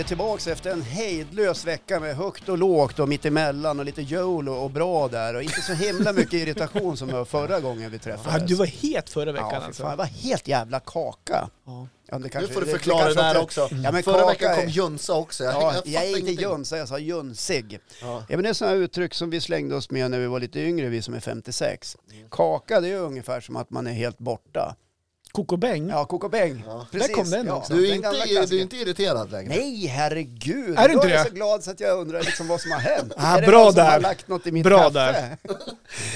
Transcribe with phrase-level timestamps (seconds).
[0.00, 4.52] är tillbaka efter en hejdlös vecka med högt och lågt och mittemellan och lite YOLO
[4.52, 7.96] och bra där och inte så himla mycket irritation som det var förra gången vi
[7.96, 8.48] Ja, träffades.
[8.48, 9.82] du var het förra veckan ja, alltså.
[9.82, 11.48] fan, det var helt jävla kaka.
[11.66, 11.86] Ja.
[12.08, 13.74] Ja, det Nu kanske- får du det- det förklara det kanske där också- också.
[13.74, 15.44] Ja, men Förra veckan kom Jönsa också.
[15.44, 17.78] Jag, Ja, jag jag är inte jönsa, jag sa jönsig.
[18.02, 18.24] Ja.
[18.28, 20.60] Ja, men det är sådana uttryck som vi slängde oss med när vi var lite
[20.60, 21.96] yngre, vi som är 56.
[22.30, 24.76] Kaka, det är ungefär som att man är helt borta.
[25.32, 25.88] Kokobäng?
[25.88, 26.64] Ja, kokobäng.
[26.66, 26.86] Ja.
[26.92, 27.08] Precis.
[27.08, 27.72] Där kom den ja, också.
[27.74, 29.48] Du, är den inte, du är inte irriterad längre?
[29.56, 30.78] Nej, herregud.
[30.78, 31.30] Är du inte jag är det?
[31.30, 33.12] så glad så att jag undrar liksom vad som har hänt.
[33.16, 33.90] Ah, är det bra någon som där.
[33.90, 34.90] har lagt något i mitt Bra kaffe?
[34.98, 35.36] där.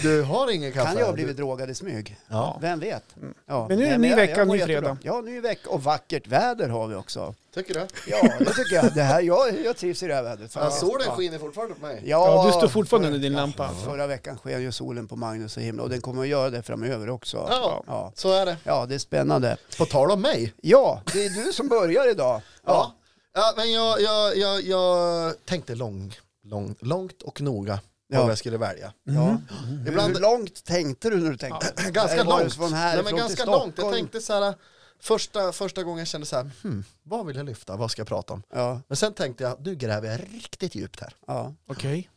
[0.03, 0.87] Du har ingen kaffe?
[0.87, 2.17] Kan jag ha Du- blivit drogad i smyg?
[2.29, 3.05] Ja, Vem vet?
[3.47, 3.67] Ja.
[3.69, 4.97] Men nu är det ny vecka, ny fredag.
[5.03, 7.35] Ja, ny vecka och vackert väder har vi också.
[7.55, 7.87] tycker du?
[8.07, 8.95] Ja, det tycker jag.
[8.95, 10.53] Det här, jag, jag trivs i det här vädret.
[10.55, 11.13] Ja, solen Ja.
[11.17, 12.03] skiner fortfarande på mig.
[12.05, 13.71] Ja, du står fortfarande förra- under din ja, lampa.
[13.85, 16.63] Förra veckan sken ju solen på Magnus så himla och den kommer att göra det
[16.63, 17.47] framöver också.
[17.51, 17.85] Ja.
[17.87, 18.13] Ja.
[18.15, 18.57] Så är det.
[18.65, 19.57] ja, det är spännande.
[19.79, 20.55] På tal om mig.
[20.63, 22.41] Ja, det är du som börjar idag.
[22.67, 22.95] Ja.
[23.35, 28.21] Ja, men jag, jag, jag, jag tänkte lång, lång, långt och noga Ja.
[28.21, 28.93] vad jag skulle välja.
[29.05, 29.37] ja.
[29.89, 31.73] Ibland- Hur långt tänkte du när du tänkte?
[31.91, 32.55] Ganska Nej, var det långt.
[32.55, 33.79] Från Nej, men ganska till långt.
[33.79, 34.55] Jag tänkte så här,
[35.01, 38.09] första, första gången jag kände så här, hmm, vad vill jag lyfta, vad ska jag
[38.09, 38.43] prata om?
[38.55, 41.15] Ja, Men sen tänkte jag, nu gräver jag riktigt djupt här.
[41.27, 41.55] ja.
[41.69, 42.11] Okej.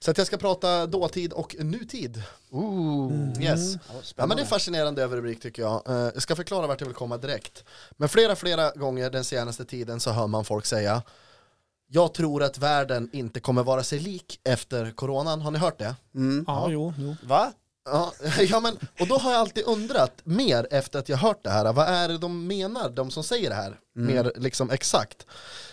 [0.00, 2.22] Så att jag ska prata dåtid och nutid.
[2.50, 3.42] Ooh.
[3.42, 3.74] Yes.
[3.74, 3.80] Ja,
[4.16, 5.88] Ja, men det är fascinerande överrubrik tycker jag.
[5.88, 7.64] Eh, Jag ska förklara vart jag vill komma direkt.
[7.96, 11.02] Men flera, flera gånger den senaste tiden så hör man folk säga
[11.88, 15.40] Jag tror att världen inte kommer vara sig lik efter coronan.
[15.40, 15.96] Har ni hört det?
[16.14, 16.44] Mm.
[16.46, 17.16] Ja, jo, jo.
[17.22, 17.52] Va?
[17.84, 21.50] Ja, ja men, och då har jag alltid undrat mer efter att jag hört det
[21.50, 21.72] här.
[21.72, 23.78] Vad är det de menar, de som säger det här?
[23.94, 25.26] Mer liksom exakt.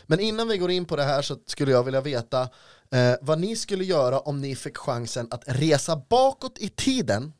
[0.05, 2.49] Men innan vi går in på det här så skulle jag vilja veta
[2.95, 7.33] eh, vad ni skulle göra om ni fick chansen att resa bakåt i tiden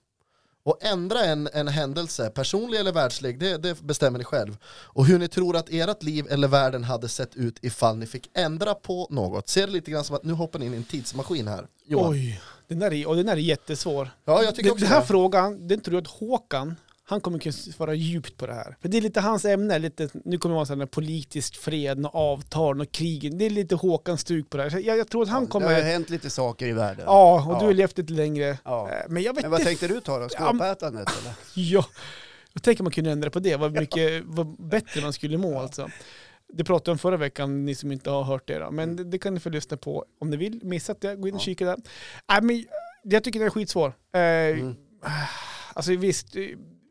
[0.64, 4.58] och ändra en, en händelse, personlig eller världslig, det, det bestämmer ni själv.
[4.68, 8.30] Och hur ni tror att ert liv eller världen hade sett ut ifall ni fick
[8.34, 9.50] ändra på något.
[9.50, 11.68] Ser det lite grann som att nu hoppar ni in i en tidsmaskin här.
[11.86, 12.12] Johan.
[12.12, 14.10] Oj, den där är, och den där är jättesvår.
[14.26, 15.08] Ja, jag tycker Den, också den här det.
[15.08, 16.76] frågan, den tror jag att Håkan,
[17.08, 18.76] han kommer kunna svara djupt på det här.
[18.82, 22.16] För det är lite hans ämne, lite, nu kommer det vara sådana politiskt fred, och
[22.16, 23.38] avtal och krigen.
[23.38, 24.70] Det är lite Håkans stuk på det här.
[24.70, 25.82] Så Jag, jag tror att han Det har ju kommer...
[25.82, 27.04] hänt lite saker i världen.
[27.08, 27.60] Ja, och Ja.
[27.60, 28.58] du har levt lite längre.
[28.64, 28.90] Ja.
[28.92, 30.30] Eh, Men jag vet Men vad inte tänkte du ta då?
[30.30, 31.34] Skåpätandet eller?
[31.54, 31.86] Ja,
[32.54, 33.56] jag tänker man kunde ändra på det.
[33.56, 35.90] Vad mycket vad bättre man skulle må alltså.
[36.54, 38.60] Det pratade jag om förra veckan, ni som inte har hört det.
[38.60, 38.72] Då.
[38.72, 40.60] Men det, det kan ni få lyssna på om ni vill.
[40.64, 41.44] Missat det, gå in och Ja.
[41.44, 41.78] kika där.
[42.30, 42.66] Nej, men
[43.04, 43.88] jag tycker den är skitsvår.
[44.14, 44.76] Eh, Mm.
[45.74, 46.28] Alltså visst,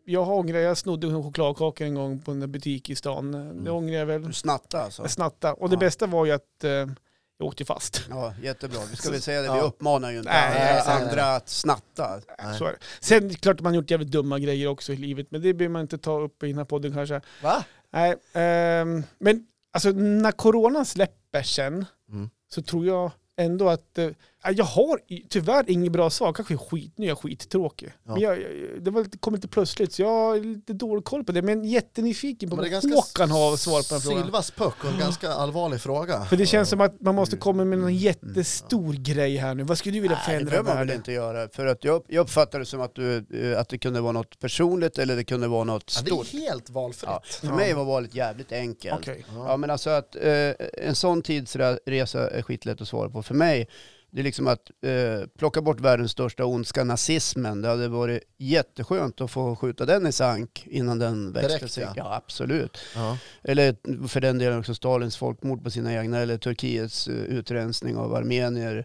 [0.04, 3.32] jag har ångrat, jag snodde en chokladkaka en gång på en butik i stan.
[3.64, 4.22] Det ångrar jag väl.
[4.26, 5.02] Du snattade alltså?
[5.02, 5.54] Jag snattade.
[5.54, 5.80] Och det Ja.
[5.80, 8.02] bästa var ju att eh, jag åkte fast.
[8.10, 8.80] Ja, jättebra.
[8.90, 9.54] Vi ska väl säga det, Ja.
[9.54, 12.20] vi uppmanar ju inte Nej, andra- nej, att snatta.
[12.42, 12.58] Nej.
[12.58, 12.78] Så är det.
[13.00, 15.72] Sen klart att man har gjort jävligt dumma grejer också i livet, men det behöver
[15.72, 17.20] man inte ta upp i den här podden kanske.
[17.42, 17.64] Va?
[17.92, 22.30] Nej, ehm, men alltså när coronan släpper sen Mm.
[22.54, 24.08] så tror jag ändå att eh,
[24.52, 26.32] jag har tyvärr inget bra svar.
[26.32, 27.92] Kanske är skitny, jag är skittråkig.
[28.06, 28.12] Ja.
[28.12, 28.50] Men jag, jag-
[28.84, 31.42] det var lite, kom lite plötsligt så jag har lite dålig koll på det.
[31.42, 34.22] Men jättenyfiken på Men det är vad Håkan har svar på den frågan.
[34.22, 36.24] Silvas puck och en ganska allvarlig fråga.
[36.24, 39.62] För det känns som att man måste komma med någon jättestor grej här nu.
[39.62, 41.48] Vad skulle du vilja Nej, det förändra behöver man väl inte göra.
[41.48, 43.16] För att jag, jag uppfattar det som att, du,
[43.52, 46.34] eh, att det kunde vara något personligt eller det kunde vara något Ja, det stort.
[46.34, 47.10] är helt valfritt.
[47.10, 47.56] Ja, för Ja.
[47.56, 48.94] mig var valet jävligt enkelt.
[49.00, 49.24] Okej.
[49.34, 53.22] Ja men alltså att eh, en sån tidsresa är skitlätt att svara på.
[53.22, 53.68] För mig,
[54.14, 57.62] det är liksom att eh, plocka bort världens största ondska, nazismen.
[57.62, 61.82] Det hade varit jätteskönt att få skjuta den i sank innan den växte Direkt, sig.
[61.84, 61.92] ja.
[61.96, 62.14] Ja.
[62.14, 62.78] absolut.
[62.94, 63.18] Ja.
[63.42, 63.76] Eller
[64.08, 68.84] för den delen också Stalins folkmord på sina egna, eller Turkiets eh, utrensning av armenier.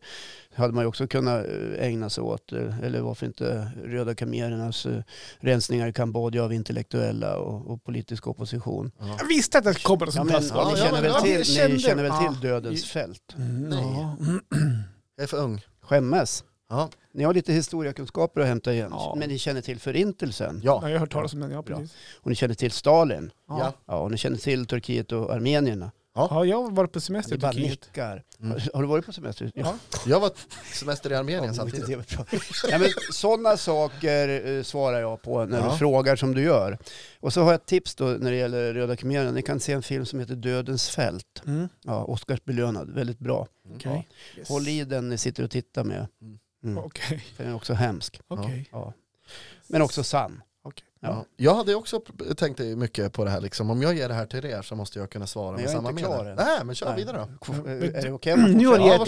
[0.54, 2.52] hade man ju också kunnat eh, ägna sig åt.
[2.52, 5.02] eh, Eller varför inte Röda khmerernas eh,
[5.40, 8.92] rensningar i Kambodja av intellektuella och, och politisk opposition.
[9.20, 11.04] Jag visste att det kommer något Ja, sånt men, här ja, ni ja, känner men
[11.04, 12.32] väl ja, till, ni känner väl ja.
[12.34, 13.36] till Dödens fält?
[13.38, 14.40] Mm, Nej.
[15.20, 15.22] ja.
[15.22, 15.66] Jag är för ung.
[15.82, 16.44] Skämmes.
[16.70, 16.90] Ja.
[17.12, 18.90] Ni har lite historiekunskaper att hämta igen.
[18.92, 19.16] Ja.
[19.18, 20.62] Men ni känner till förintelsen.
[20.64, 20.80] Ja.
[20.82, 21.96] Ja, jag har hört talas om den, ja precis.
[22.16, 23.32] Och ni känner till Stalin.
[23.48, 23.74] Ja.
[23.86, 25.92] Ja, och ni känner till Turkiet och armenierna.
[26.32, 27.70] Ja, jag har varit på semester i bara Turkiet.
[27.88, 28.24] nickar.
[28.40, 28.52] Mm.
[28.52, 29.52] Har, har du varit på semester?
[29.56, 29.76] Ja.
[30.06, 30.32] Jag var
[30.74, 31.88] semester i Armenien Ja, samtidigt.
[31.88, 32.26] det var bra.
[32.72, 35.72] ja, men sådana saker eh, svarar jag på när Ja.
[35.72, 36.78] du frågar som du gör.
[37.20, 39.32] Och så har jag ett tips då när det gäller Röda khmererna.
[39.32, 41.42] Ni kan se en film som heter Dödens fält.
[41.48, 41.70] Mm.
[41.84, 43.48] Ja, Oscarsbelönad, väldigt bra.
[43.76, 44.08] Okej.
[44.38, 44.44] Ja.
[44.48, 46.08] Håll i den ni sitter och tittar med.
[46.64, 46.78] Mm.
[46.78, 47.24] Okej.
[47.36, 48.22] För den är också hemsk.
[48.28, 48.70] Okej.
[48.72, 48.94] Ja.
[49.68, 50.42] Men också sann.
[51.02, 51.10] Ja.
[51.10, 51.26] Ja.
[51.38, 52.00] Jag hade också
[52.38, 53.70] tänkt mycket på det här, liksom.
[53.70, 55.92] om jag ger det här till er så måste jag kunna svara Men med samma
[55.92, 56.36] mening.
[56.36, 56.96] Nej, men kör Nej.
[56.98, 57.54] vidare då.
[57.54, 58.38] Men är det okej?
[58.38, 59.00] man Nu har Ja, gett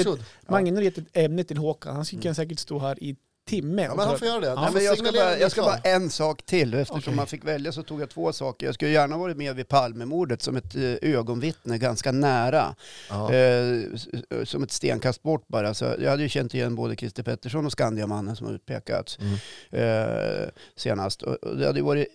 [0.76, 1.96] har gett ett ämne till Håkan.
[1.96, 2.24] Han skulle Mm.
[2.24, 3.16] kan säkert stå här i
[3.50, 3.82] timme.
[3.82, 4.48] Ja, men han får göra det.
[4.48, 6.74] Ja, men jag ska, bara, jag ska bara en sak till.
[6.74, 7.14] Eftersom Okej.
[7.16, 8.66] man fick välja så tog jag två saker.
[8.66, 12.76] Jag skulle gärna varit med vid Palmemordet som ett eh, ögonvittne ganska nära.
[13.10, 13.34] Ja.
[13.34, 14.08] Eh, s-
[14.50, 15.74] som ett stenkast bort bara.
[15.74, 19.34] Så jag hade ju känt igen både Christer Pettersson och Skandiamannen som har utpekats Mm.
[19.72, 21.22] eh, senast.
[21.22, 22.08] Och, det hade ju varit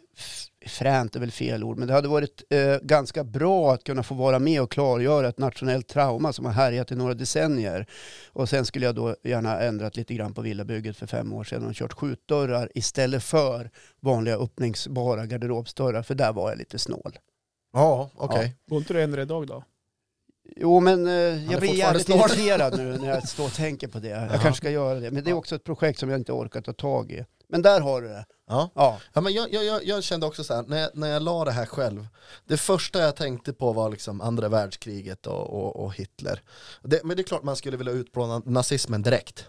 [0.69, 4.15] fränt är väl fel ord, men det hade varit eh, ganska bra att kunna få
[4.15, 7.87] vara med och klargöra ett nationellt trauma som har härjat i några decennier.
[8.33, 11.67] Och sen skulle jag då gärna ändrat lite grann på villabygget för fem år sedan
[11.67, 13.71] och kört skjutdörrar istället för
[14.01, 17.19] vanliga öppningsbara garderobsdörrar, för där var jag lite snål.
[17.73, 18.57] Ja, okej.
[18.71, 19.65] Går inte du ändra idag då?
[20.57, 21.13] Jo, men eh,
[21.53, 24.09] jag blir jävligt irriterad nu när jag står och tänker på det.
[24.09, 25.37] Jag kanske ska göra det, men det är Ja.
[25.39, 27.25] också ett projekt som jag inte orkar ta tag i.
[27.49, 28.27] Men där har du det.
[28.47, 28.71] Ja.
[28.75, 31.23] Ja, Ja, men jag, jag, jag, jag kände också så här, när jag, när jag
[31.23, 32.07] la det här själv,
[32.45, 36.43] det första jag tänkte på var liksom andra världskriget och, och, och Hitler.
[36.83, 39.47] Det, men det är klart man skulle vilja utplåna nazismen direkt.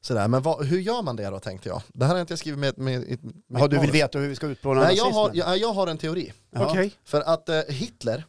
[0.00, 1.82] Sådär, men vad, hur gör man det då tänkte jag?
[1.88, 3.00] Det här har jag inte skrivit med, med,
[3.46, 5.12] med ja du vill veta hur vi ska utplåna Nej, nazismen?
[5.12, 6.32] jag har, jag, jag har en teori.
[6.50, 6.70] Ja.
[6.70, 6.92] Okej.
[7.04, 8.24] För att eh, Hitler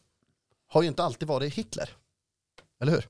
[0.68, 1.90] har ju inte alltid varit Hitler.
[2.82, 3.08] Eller hur?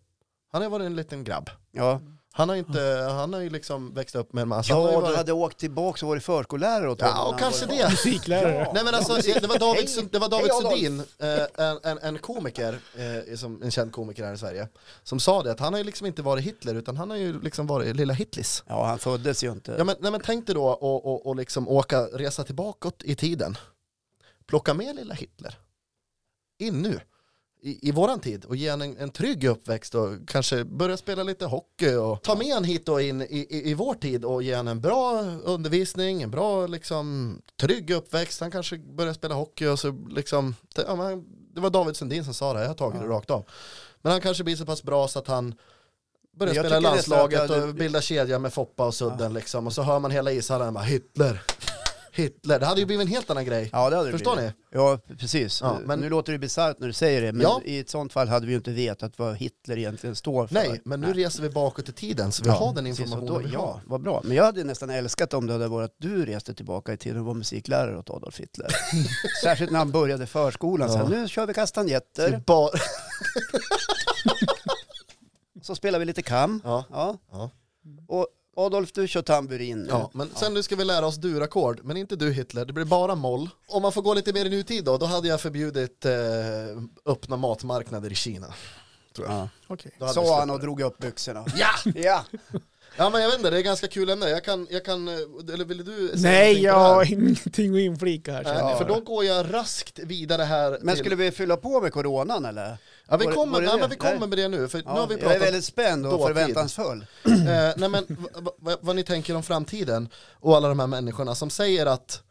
[0.51, 1.49] Han har varit en liten grabb.
[1.71, 2.01] Ja,
[2.35, 4.73] Han har, inte, han har ju liksom växt upp med en massa...
[4.73, 7.51] ja varit, du hade åkt tillbaka och varit förskollärare åt Ja, honom och när han
[7.51, 7.89] kanske det.
[7.89, 8.71] Musiklärare.
[8.73, 10.07] Nej men alltså, det var David, Hej.
[10.11, 10.73] det var David Adolf.
[10.73, 14.67] Sundin, eh, en, en, en komiker, eh, som, en känd komiker här i Sverige,
[15.03, 17.41] som sa det att han har ju liksom inte varit Hitler utan han har ju
[17.41, 18.63] liksom varit lilla Hitlis.
[18.67, 19.75] Ja, han föddes ju inte.
[19.77, 23.15] Ja men, nej, men tänk dig då och, och, och liksom åka, resa tillbaka i
[23.15, 23.57] tiden.
[24.47, 25.59] Plocka med lilla Hitler.
[26.59, 26.99] In nu.
[27.65, 31.45] I, i våran tid och ge en, en trygg uppväxt och kanske börja spela lite
[31.45, 34.53] hockey och ta med han hit och in i, i, i vår tid och ge
[34.53, 38.41] han en bra undervisning, en bra liksom trygg uppväxt.
[38.41, 42.33] Han kanske börjar spela hockey och så liksom, ja, men, det var David Sundin som
[42.33, 43.45] sa det, jag har tagit det rakt av.
[44.01, 45.55] Men han kanske blir så pass bra så att han
[46.37, 50.11] börjar spela landslaget och bilda kedja med Foppa och Sudden liksom och så hör man
[50.11, 51.41] hela ishallen bara Hitler,
[52.15, 53.69] Hitler, det hade ju blivit en helt annan grej.
[53.71, 54.53] Ja, det hade det Förstår blivit.
[54.71, 54.77] ni?
[54.77, 55.61] Ja, precis.
[55.61, 57.61] Ja, men- Nu låter det bisarrt när du säger det, men Ja.
[57.65, 60.53] i ett sånt fall hade vi ju inte vetat vad Hitler egentligen står för.
[60.55, 63.49] Nej, men nu reser vi bakåt i tiden så vi har den informationen då, vi
[63.53, 63.81] Ja, har.
[63.85, 64.21] vad bra.
[64.23, 67.19] Men jag hade nästan älskat om det hade varit att du reste tillbaka i tiden
[67.19, 68.67] och var musiklärare åt Adolf Hitler.
[69.43, 70.89] Särskilt när han började förskolan.
[70.89, 71.03] Så Ja.
[71.03, 72.69] här, nu kör vi Så kastanjetter, bara,
[75.61, 76.61] så spelar vi lite kam.
[76.63, 77.17] ja, Ja.
[77.31, 77.49] ja,
[78.07, 79.89] Och Adolf, du kör tamburin nu.
[79.89, 82.85] ja, men sen nu ska vi lära oss durackord, men inte du Hitler, det blir
[82.85, 83.49] bara moll.
[83.67, 86.11] Om man får gå lite mer i nutid då, då hade jag förbjudit eh,
[87.05, 88.53] öppna matmarknader i Kina.
[89.15, 89.35] Tror jag.
[89.35, 89.49] Ja.
[89.67, 89.91] Okej.
[89.99, 91.45] Då hade vi Sa han och drog upp byxorna.
[91.55, 91.91] Ja!
[91.95, 92.23] Ja!
[92.97, 94.29] Ja men jag vet inte, det är ganska kul ämne.
[94.29, 95.13] Jag kan, jag kan, eh,
[95.53, 96.93] eller vill du säga Nej, någonting på jag det här?
[96.93, 98.43] har ingenting att inflika här.
[98.43, 98.77] Nej, känner jag.
[98.77, 101.03] för då går jag raskt vidare här Men till...
[101.03, 102.77] skulle vi fylla på med coronan eller?
[103.13, 103.81] Ja, vi kommer, det nej, det?
[103.81, 106.27] men vi kommer med det nu, för nu har vi jag är väldigt spänd och
[106.27, 107.05] förväntansfull.
[107.25, 108.05] Eh, nej men
[108.81, 112.23] vad ni tänker om framtiden och alla de här människorna som säger att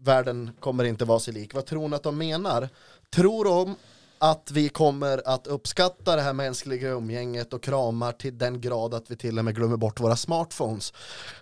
[0.00, 1.54] världen kommer inte vara sig lik.
[1.54, 2.68] Vad tror ni att de menar?
[3.14, 3.76] Tror de
[4.22, 9.10] att vi kommer att uppskatta det här mänskliga umgänget och kramar till den grad att
[9.10, 10.92] vi till och med glömmer bort våra smartphones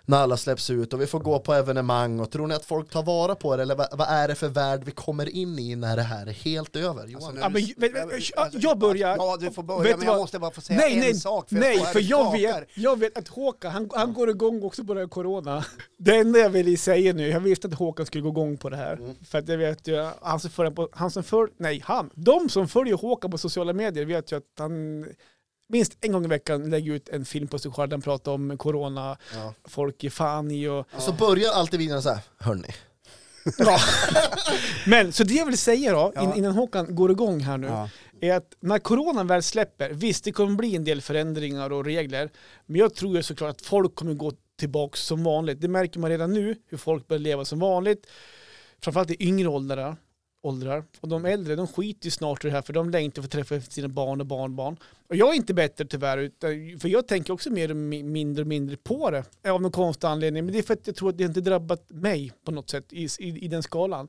[0.05, 2.89] när alla släpps ut och vi får gå på evenemang och tror ni att folk
[2.89, 5.75] tar vara på det eller vad, vad är det för värld vi kommer in i
[5.75, 7.07] när det här är helt över?
[7.07, 7.23] Johan?
[7.23, 9.15] Alltså, nu- Ja, men, men, men, jag börjar.
[9.17, 11.45] Ja, du får börja, men jag måste bara få säga Nej, en nej, sak.
[11.49, 14.83] nej, står här för jag vet, jag vet att Håkan, han, han går igång också
[14.83, 15.65] på det här corona.
[15.97, 18.77] Det enda jag vill säga nu, jag visste att Håkan skulle gå igång på det
[18.77, 18.93] här.
[18.93, 19.15] Mm.
[19.25, 22.67] För att jag vet ju, han som på, han som följer, nej han, de som
[22.71, 25.05] följer Håkan på sociala medier vet ju att han
[25.69, 28.31] minst en gång i veckan lägger ut en film på sig själv där han pratar
[28.31, 29.53] om corona, Ja.
[29.65, 30.87] folk är fan i och...
[30.97, 32.67] Så börjar alltid videon så här, hörni.
[33.57, 33.79] Ja.
[34.87, 36.23] Men så det jag vill säga då, Ja.
[36.23, 37.89] in, innan Håkan går igång här nu, Ja.
[38.21, 42.29] är att när coronan väl släpper, visst det kommer bli en del förändringar och regler,
[42.65, 45.61] men jag tror ju såklart att folk kommer gå tillbaka som vanligt.
[45.61, 48.07] Det märker man redan nu, hur folk börjar leva som vanligt.
[48.83, 49.97] Framförallt i yngre åldrar
[50.41, 50.83] åldrar.
[50.99, 53.31] Och de äldre, de skiter ju snart i det här för de längtar för att
[53.31, 54.77] träffa sina barn och barnbarn.
[55.07, 58.47] Och jag är inte bättre tyvärr, utan, för jag tänker också mer och mindre och
[58.47, 59.23] mindre på det.
[59.49, 60.45] Av någon konstig anledning.
[60.45, 62.93] Men det är för att jag tror att det inte drabbat mig på något sätt
[62.93, 64.07] i, i, i den skalan.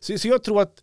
[0.00, 0.82] Så, så jag tror att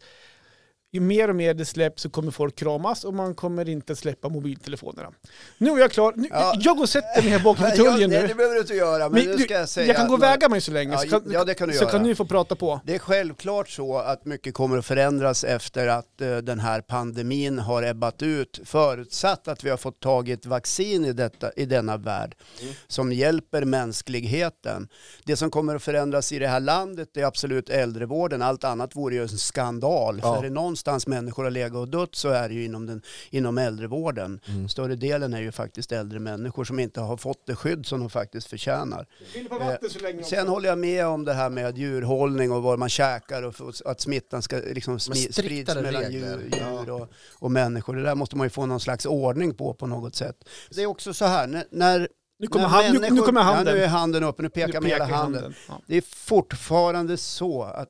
[0.95, 4.29] ju mer och mer det släpps så kommer folk kramas och man kommer inte släppa
[4.29, 5.09] mobiltelefonerna.
[5.57, 6.13] Nu är jag klar.
[6.15, 6.53] Nu, Ja.
[6.59, 8.07] Jag går och sätter mig här bak i jag- nu.
[8.27, 9.87] det behöver du inte göra, men, Men nu ska jag säga...
[9.87, 11.73] jag kan gå och väga mig så länge, Ja, så, kan, ja, det kan du
[11.73, 11.91] så göra.
[11.91, 12.81] kan du få prata på.
[12.85, 17.59] Det är självklart så att mycket kommer att förändras efter att eh, den här pandemin
[17.59, 21.65] har ebbat ut, förutsatt att vi har fått tag i ett vaccin i, detta, i
[21.65, 22.73] denna värld Mm.
[22.87, 24.87] som hjälper mänskligheten.
[25.23, 29.15] Det som kommer att förändras i det här landet är absolut äldrevården, allt annat vore
[29.15, 30.19] ju en skandal.
[30.23, 30.33] Ja.
[30.33, 30.53] För är det
[30.87, 34.39] någonstans människor har legat och dött så är det ju inom, den, inom äldrevården.
[34.47, 34.69] Mm.
[34.69, 38.09] Större delen är ju faktiskt äldre människor som inte har fått det skydd som de
[38.09, 39.07] faktiskt förtjänar.
[40.01, 43.55] Länge Sen håller jag med om det här med djurhållning och vad man käkar och
[43.85, 47.07] att smittan ska liksom smi, sprids mellan regler, djur, djur och,
[47.39, 47.95] och människor.
[47.95, 50.35] Det där måste man ju få någon slags ordning på på något sätt.
[50.75, 52.07] Det är också så här, när, när
[52.39, 53.67] Nu kommer, hand, nu, nu kommer handen.
[53.67, 55.53] Ja, nu är handen uppe, nu pekar Nu med hela pekar handen.
[55.67, 55.81] Ja.
[55.87, 57.89] Det är fortfarande så att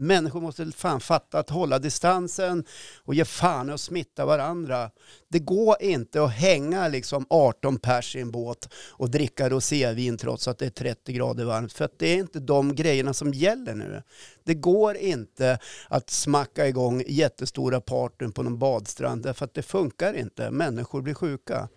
[0.00, 2.64] människor måste fan fatta att hålla distansen
[3.04, 4.90] och ge fan att smitta varandra.
[5.28, 10.48] Det går inte att hänga liksom 18 pers i en båt och dricka rosévin trots
[10.48, 11.72] att det är 30 grader varmt.
[11.72, 14.02] För att det är inte de grejerna som gäller nu.
[14.44, 20.14] Det går inte att smacka igång jättestora partyn på någon badstrand därför att det funkar
[20.14, 20.50] inte.
[20.50, 21.68] Människor blir sjuka.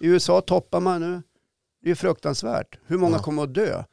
[0.00, 1.22] I USA toppar man nu.
[1.82, 2.78] Det är fruktansvärt.
[2.86, 3.84] Hur många kommer att dö?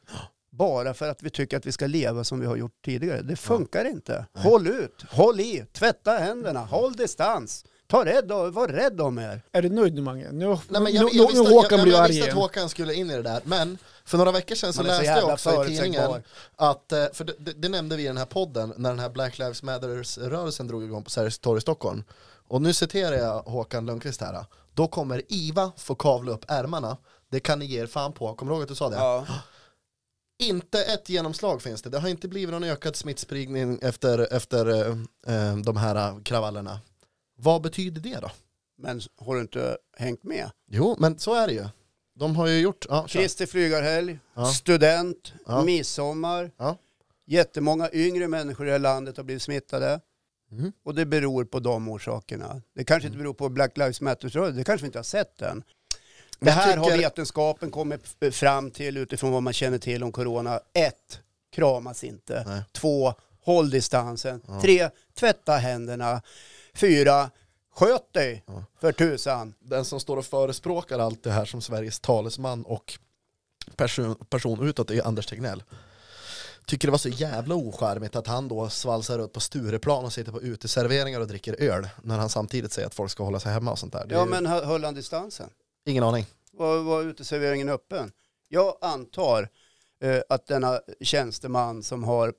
[0.57, 3.21] Bara för att vi tycker att vi ska leva som vi har gjort tidigare.
[3.21, 4.25] Det funkar inte.
[4.33, 4.43] Nej.
[4.43, 7.65] Håll ut, håll i, tvätta händerna, håll distans.
[7.87, 9.41] Ta rädd, var rädd om er.
[9.51, 10.31] Är du nöjd nu Mange?
[10.31, 12.11] Nu, Nej, men nu, jag, nu, jag, visste, nu Håkan jag, blir jag, jag arg
[12.11, 12.35] visste att.
[12.35, 15.29] Håkan skulle in i det där, men för några veckor sedan så så läste jag
[15.29, 16.23] också i tidningen
[16.55, 19.09] att, eh, för det, det, det nämnde vi i den här podden, när den här
[19.09, 22.03] Black Lives Matters-rörelsen drog igång på Sergels torg i Stockholm.
[22.47, 24.45] Och nu citerar jag Håkan Lundqvist här.
[24.73, 26.97] Då kommer IVA få kavla upp ärmarna,
[27.31, 28.33] det kan ni ge er fan på.
[28.33, 28.95] Kommer du ihåg att du sa det?
[28.95, 29.25] Ja.
[30.39, 34.97] Inte ett genomslag finns det, det har inte blivit någon ökad smittspridning efter, efter eh,
[35.35, 36.79] eh, de här eh, kravallerna.
[37.37, 38.31] Vad betyder det då?
[38.77, 40.49] Men har du inte hängt med?
[40.71, 41.65] Jo, men så är det ju.
[42.15, 43.19] De har ju gjort, ja, kör.
[43.19, 44.45] Kristi flygarhelg, Ja.
[44.45, 45.63] student, Ja.
[45.63, 46.51] midsommar.
[46.57, 46.77] Ja.
[47.27, 49.99] Jättemånga yngre människor i det här landet har blivit smittade.
[50.51, 50.71] Mhm.
[50.85, 52.61] Och det beror på de orsakerna.
[52.75, 55.63] Det kanske inte beror på Black Lives Matter, det kanske vi inte har sett än.
[56.39, 60.11] Det här har tycker- vetenskapen kommit f- fram till utifrån vad man känner till om
[60.11, 60.59] corona.
[60.73, 61.19] Ett,
[61.55, 62.43] kramas inte.
[62.47, 62.61] Nej.
[62.71, 64.41] Två, håll distansen.
[64.47, 64.61] Ja.
[64.61, 64.89] Tre,
[65.19, 66.21] tvätta händerna.
[66.73, 67.29] Fyra,
[67.75, 68.63] sköt dig Ja.
[68.81, 69.53] för tusan.
[69.59, 72.99] den som står och förespråkar allt det här som Sveriges talesman och
[73.75, 75.63] person, person utåt är Anders Tegnell.
[76.65, 80.31] Tycker det var så jävla ocharmigt att han då svalsar ut på Stureplan och sitter
[80.31, 83.71] på uteserveringar och dricker öl när han samtidigt säger att folk ska hålla sig hemma
[83.71, 84.05] och sånt där.
[84.07, 85.49] Det Ja ju men hö- höll han distansen?
[85.85, 86.25] Ingen aning.
[86.51, 88.11] Var, var uteserveringen öppen?
[88.49, 89.49] Jag antar
[90.01, 92.33] eh, att denna tjänsteman som har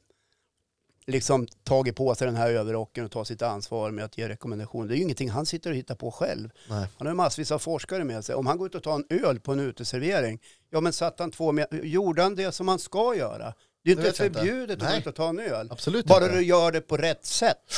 [1.07, 4.89] liksom tagit på sig den här överrocken och tar sitt ansvar med att ge rekommendationer.
[4.89, 6.51] Det är ju ingenting han sitter och hittar på själv.
[6.69, 6.87] Nej.
[6.99, 8.35] Han har massvis av forskare med sig.
[8.35, 11.31] Om han går ut och tar en öl på en uteservering, ja men satt han
[11.31, 13.55] två med, gjorde han det som han ska göra?
[13.85, 15.69] Det är ju Det inte förbjudet att gå ut och ta en öl.
[15.71, 16.37] Absolut Bara inte.
[16.37, 17.73] du gör det på rätt sätt.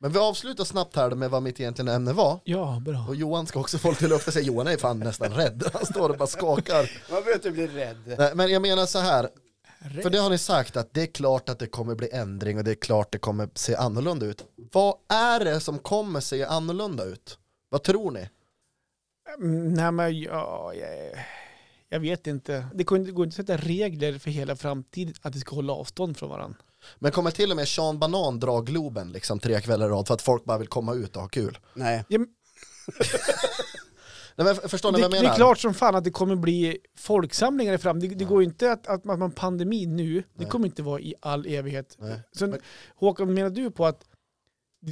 [0.00, 2.40] Men vi avslutar snabbt här med vad mitt egentliga ämne var.
[2.44, 3.06] Ja, bra.
[3.08, 5.62] Och Johan ska också få lite luft och säga Johan är fan nästan rädd.
[5.72, 6.90] Han står och bara skakar.
[7.10, 8.14] Man behöver inte bli rädd.
[8.18, 9.28] Nej, men jag menar så här,
[9.80, 10.02] Rätt.
[10.02, 12.64] För det har ni sagt att det är klart att det kommer bli ändring och
[12.64, 14.44] det är klart det kommer se annorlunda ut.
[14.72, 17.38] Vad är det som kommer se annorlunda ut?
[17.68, 18.28] Vad tror ni?
[19.38, 21.24] Mm, Nej men ja, jag,
[21.88, 22.66] jag vet inte.
[22.74, 26.28] Det går inte att sätta regler för hela framtiden att vi ska hålla avstånd från
[26.30, 26.58] varandra.
[26.98, 30.14] Men kommer till och med Sean Banan dra Globen liksom tre kvällar i rad för
[30.14, 31.58] att folk bara vill komma ut och ha kul?
[31.74, 32.04] Nej.
[32.08, 32.28] Ja, men
[34.36, 35.32] Nej, men förstår ni det, vad jag det menar?
[35.34, 38.00] är klart som fan att det kommer bli folksamlingar i fram.
[38.00, 40.48] Det, det går ju inte att, att man pandemi nu, det Nej.
[40.48, 41.96] kommer inte vara i all evighet.
[41.98, 42.20] Nej.
[42.32, 42.60] Så, Men-
[42.94, 44.04] Håkan, menar du på att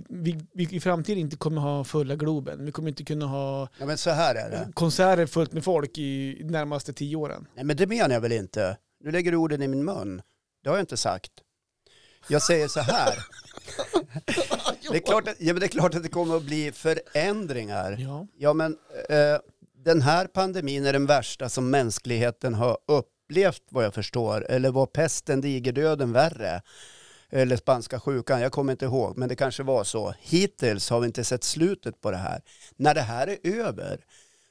[0.09, 2.65] vi, vi i framtiden inte kommer ha fulla Globen?
[2.65, 4.69] Vi kommer inte kunna ha Ja, men så här är det.
[4.75, 7.47] konserter fullt med folk i närmaste tio åren?
[7.55, 8.77] Nej, men det menar jag väl inte.
[9.05, 10.23] Nu lägger du orden i min mun.
[10.63, 11.33] Det har jag inte sagt.
[12.29, 13.19] Jag säger så här.
[14.91, 17.97] Det är klart att, ja, men det, är klart att det kommer att bli förändringar.
[17.99, 18.27] Ja.
[18.39, 18.77] Ja, men
[19.09, 19.39] eh,
[19.85, 24.47] den här pandemin är den värsta som mänskligheten har upplevt vad jag förstår.
[24.51, 26.63] Eller var pesten, digerdöden värre?
[27.31, 30.15] Eller spanska sjukan, jag kommer inte ihåg, men det kanske var så.
[30.21, 32.41] Hittills har vi inte sett slutet på det här.
[32.77, 34.01] När det här är över,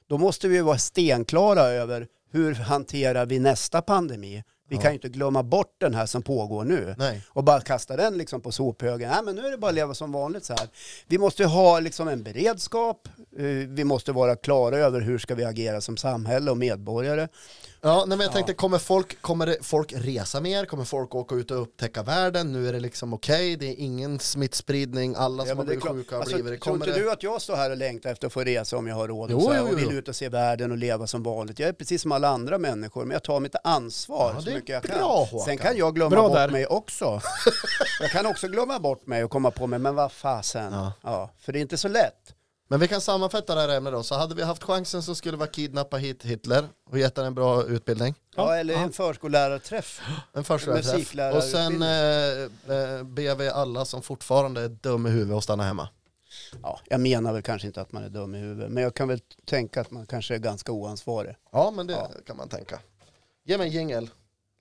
[0.08, 4.44] då måste vi vara stenklara över hur hanterar vi nästa pandemi.
[4.70, 4.82] Vi Ja.
[4.82, 7.22] kan ju inte glömma bort den här som pågår nu Nej.
[7.30, 9.10] och bara kasta den liksom på sophögen.
[9.10, 10.68] Nej, men nu är det bara att leva som vanligt så här.
[11.08, 13.08] Vi måste ha liksom en beredskap.
[13.38, 17.28] eh, Vi måste vara klara över hur ska vi agera som samhälle och medborgare.
[17.82, 18.34] Ja, nej, men jag Ja.
[18.34, 20.66] tänkte, kommer folk, kommer det, folk resa mer?
[20.66, 22.52] Kommer folk åka ut och upptäcka världen?
[22.54, 25.96] Nu är det liksom okej, det är ingen smittspridning, alla som Ja, har blivit klart.
[25.96, 26.64] sjuka har Alltså, blivit det.
[26.64, 27.00] tror inte det...
[27.00, 29.32] du att jag står här och längtar efter att få resa om jag har råd
[29.32, 29.98] Jo, och, så här, jo, och vill jo.
[29.98, 31.60] ut och se världen och leva som vanligt?
[31.60, 34.84] Jag är precis som alla andra människor, men jag tar mitt ansvar Ja, mycket jag
[34.84, 35.04] bra, kan.
[35.04, 35.40] Håkan.
[35.40, 36.50] Sen kan jag glömma Bra bort där.
[36.50, 37.22] mig också.
[38.00, 40.74] jag kan också glömma bort mig och komma på mig, men vad fasen.
[40.74, 40.94] Ja.
[41.02, 41.30] Ja.
[41.40, 42.32] för det är inte så lätt.
[42.68, 44.04] Men vi kan sammanfatta det här ämnet då.
[44.04, 47.28] Så hade vi haft chansen så skulle vi ha kidnappat hit Hitler och gett honom
[47.28, 48.16] en bra utbildning.
[48.36, 50.02] Ja, eller en förskollärarträff.
[50.34, 51.36] En förskollärarträff.
[51.36, 51.90] Och sen eh,
[52.78, 55.90] eh, ber vi alla som fortfarande är dum i huvudet att stanna hemma.
[56.64, 59.08] Ja, jag menar väl kanske inte att man är dum i huvudet, men jag kan
[59.08, 61.36] väl tänka att man kanske är ganska oansvarig.
[61.52, 62.10] Ja, men det Ja.
[62.28, 62.80] kan man tänka.
[63.46, 64.10] Ge mig en jingel.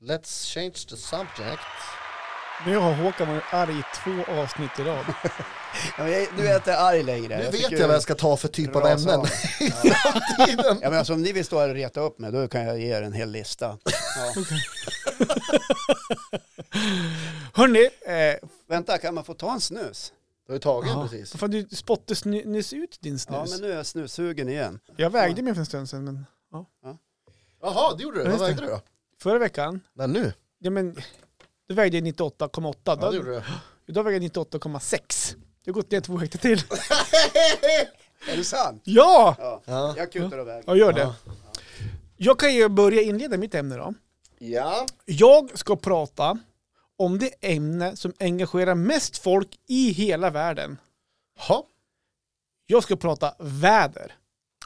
[0.06, 1.60] Let's change the subject.
[2.66, 5.04] Nu har Håkan varit arg i två avsnitt i rad.
[5.98, 7.38] Ja, men jag, du är inte arg längre.
[7.38, 9.26] Nu fick vet jag vad jag ska ta för typ av ämnen av.
[9.60, 9.94] i Ja.
[9.94, 10.78] framtiden.
[10.82, 12.78] Ja, men alltså, om ni vill stå här och reta upp mig, då kan jag
[12.80, 13.78] ge er en hel lista.
[14.16, 14.34] Ja.
[17.54, 20.12] Hörni, eh, Vänta, kan man få ta en snus?
[20.46, 21.02] Du har ju tagit Ja.
[21.10, 21.32] precis.
[21.36, 23.36] fan du spottade ny- nyss ut din snus.
[23.36, 24.80] Ja, men nu är jag snussugen igen.
[24.96, 26.26] Jag vägde mig för en stund sedan, men
[27.62, 28.24] Jaha, det gjorde du.
[28.24, 28.66] Ja, Vad vägde det.
[28.66, 28.80] du då?
[29.24, 30.32] Förra veckan, Nej, nu?
[30.58, 30.96] ja men,
[31.68, 32.74] då vägde jag 98,8.
[32.86, 33.42] Ja, det Då, gjorde du.
[33.86, 35.34] idag väger jag 98,6.
[35.64, 36.58] Det har gått ner två hektar till.
[38.32, 38.82] Är det sant?
[38.84, 39.36] Ja!
[39.38, 39.94] Ja, Ja.
[39.96, 40.62] jag kutar och väger.
[40.66, 41.00] Jag gör det.
[41.00, 41.14] Ja.
[42.16, 43.94] Jag kan ju börja inleda mitt ämne då.
[44.38, 44.86] Ja.
[45.04, 46.38] Jag ska prata
[46.98, 50.78] om det ämne som engagerar mest folk i hela världen.
[51.48, 51.66] Ha.
[52.66, 54.12] Jag ska prata väder.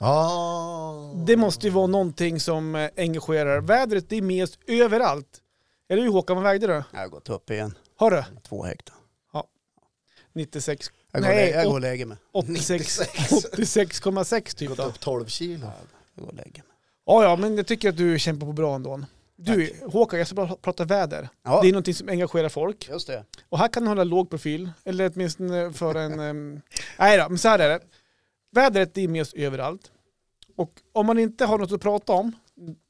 [0.00, 1.12] Ah.
[1.26, 3.60] Det måste ju vara någonting som eh, engagerar.
[3.60, 5.40] Vädret det är med oss överallt.
[5.88, 6.82] Eller hur Håkan, vad vägde du?
[6.92, 7.74] Jag har gått upp igen.
[7.96, 8.24] Har du?
[8.48, 8.94] Två hektar.
[10.32, 12.16] 96, Jag går, Nej, jag går och lägger mig.
[12.32, 13.54] 86 96.
[13.54, 15.66] 86,6 typ Gått upp 12 kilo.
[16.14, 16.72] Jag går och lägger mig.
[17.06, 19.00] Ja, ja, men jag tycker att du kämpar på bra ändå.
[19.36, 21.28] Du, Håkan, jag ska bara prata väder.
[21.44, 22.88] Ja, Det är någonting som engagerar folk.
[22.88, 23.24] just det.
[23.48, 26.20] Och här kan du hålla låg profil, eller åtminstone för en...
[26.20, 26.60] Um...
[26.98, 27.80] Nej då, men så här är det.
[28.50, 29.90] Vädret är med oss överallt.
[30.56, 32.32] Och om man inte har något att prata om,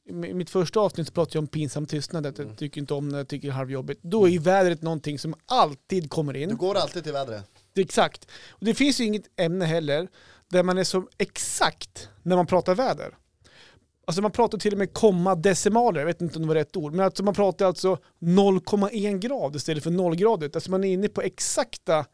[0.07, 2.57] i mitt första avsnitt så pratade jag om pinsam tystnad, att jag Mm.
[2.57, 3.99] tycker inte om det, jag tycker det är halvjobbigt.
[4.03, 6.49] Då är ju vädret någonting som alltid kommer in.
[6.49, 7.45] Du går alltid till vädret.
[7.73, 8.27] Det exakt.
[8.49, 10.07] Och det finns ju inget ämne heller
[10.49, 13.17] där man är så exakt när man pratar väder.
[14.07, 16.77] Alltså man pratar till och med komma decimaler, jag vet inte om det var rätt
[16.77, 20.55] ord, men alltså man pratar alltså 0,1 grad istället för 0 gradigt.
[20.55, 22.05] Alltså man är inne på exakta,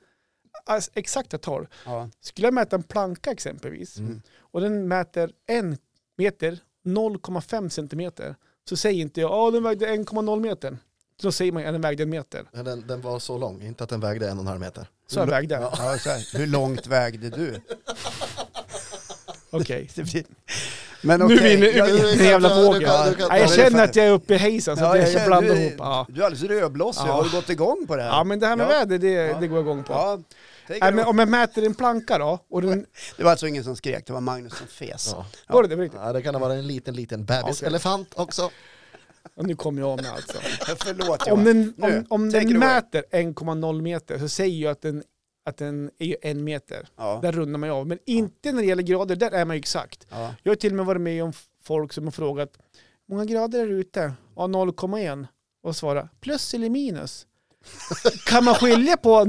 [0.94, 1.68] exakta tal.
[1.86, 2.10] Ja.
[2.22, 4.22] Skulle jag mäta en planka exempelvis Mm.
[4.40, 5.78] och den mäter en
[6.18, 8.36] meter, 0,5 centimeter,
[8.70, 10.78] så säger inte jag att den vägde 1,0 meter.
[11.22, 12.46] Så säger man att den vägde en meter.
[12.52, 14.88] Men Den, den var så lång, inte att den vägde en och en halv meter.
[15.08, 15.56] Så jag vägde.
[15.56, 15.74] Ja.
[15.78, 16.38] Ja, så här.
[16.38, 17.62] Hur långt vägde du?
[19.50, 19.90] Okej.
[21.02, 22.74] Men Nu är vi okej, inne jag- i du en kan- jävla du kan- våg.
[22.76, 24.84] du kan- Ja, du kan- jag Ja, känner att jag är uppe i hejsan så
[24.84, 25.74] Ja, jag, jag blandar du, ihop.
[25.78, 26.06] Ja.
[26.10, 27.02] Du är alldeles rödblossig.
[27.08, 27.12] Ja.
[27.14, 28.10] Har du gått igång på det här?
[28.10, 28.70] ja, men det här med Ja.
[28.70, 29.38] väder, det, Ja.
[29.40, 30.24] det går jag igång på.
[30.70, 32.86] It men om jag mäter en planka då, och den,
[33.18, 35.16] Det var alltså ingen som skrek, det var Magnus som fes.
[35.18, 35.26] Ja.
[35.48, 36.02] var det det riktigt?
[36.04, 38.52] Ja, det kan ha varit en liten, liten bebiselefant också.
[39.36, 40.38] Och nu kommer jag mig alltså.
[40.84, 45.04] Förlåt Om den, om, om den mäter 1,0 meter så säger jag att den,
[45.46, 46.88] att den är en meter.
[46.96, 47.20] Ja.
[47.22, 47.88] Där rundar man ju av.
[47.88, 50.08] Men inte när det gäller grader, där är man ju exakt.
[50.10, 50.36] Ja.
[50.44, 52.58] Jag har till och med varit med om folk som har frågat
[53.10, 54.14] många grader är det ute?
[54.36, 55.28] Ja, 0,1.
[55.64, 57.28] Och svara plus eller minus?
[58.26, 59.26] kan man skilja på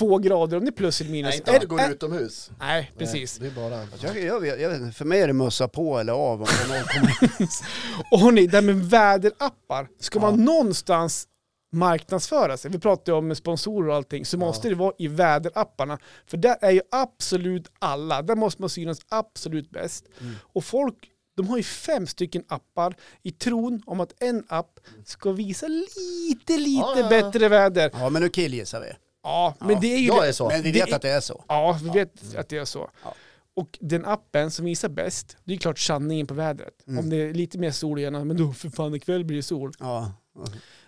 [0.00, 1.28] 0,2 grader om det är plus eller minus?
[1.30, 2.50] Nej, inte om du går är- utomhus.
[2.58, 3.40] Nej, precis.
[3.40, 3.86] Nej, det är bara...
[4.02, 6.48] Jag, jag, vet, jag vet, inte, för mig är det mössa på eller av om
[6.48, 7.64] är 0,1.
[8.10, 9.88] Och hörni, det här med väderappar.
[10.00, 10.44] Ska man Ja.
[10.44, 11.28] någonstans
[11.72, 15.98] marknadsföra sig, vi pratar ju om sponsorer och allting, så måste det vara i väderapparna.
[16.26, 20.04] För där är ju absolut alla, där måste man synas absolut bäst.
[20.20, 20.34] Mm.
[20.52, 20.94] Och folk,
[21.36, 26.56] de har ju fem stycken appar i tron om att en app ska visa lite,
[26.56, 27.08] lite ja, ja.
[27.08, 27.90] bättre väder.
[27.92, 28.86] Ja, men nu killgissar vi.
[29.26, 30.06] Ja, men Ja, det är ju...
[30.06, 30.48] Jag det- är så.
[30.48, 31.44] Men vi vet är- att det är så.
[31.48, 32.90] Ja, vi vet att det är så.
[33.04, 33.14] Ja.
[33.54, 36.74] Och den appen som visar bäst, det är klart sanningen på vädret.
[36.86, 36.98] Mm.
[37.04, 39.72] Om det är lite mer sol igen, men då för fan ikväll blir det sol.
[39.78, 40.12] Ja.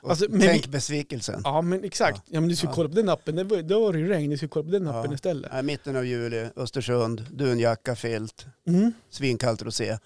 [0.03, 1.40] Och, Alltså, men tänk vi- besvikelsen.
[1.44, 2.22] Ja men exakt.
[2.27, 2.72] Ja, men du ska Ja.
[2.74, 4.70] kolla på den appen, det var, då var det ju regn, du ska kolla på
[4.70, 5.01] den Ja.
[5.01, 5.53] appen istället.
[5.53, 8.92] Nej, mitten av juli, Östersund, dunjacka, filt, Mm.
[9.11, 9.98] svinkallt rosé.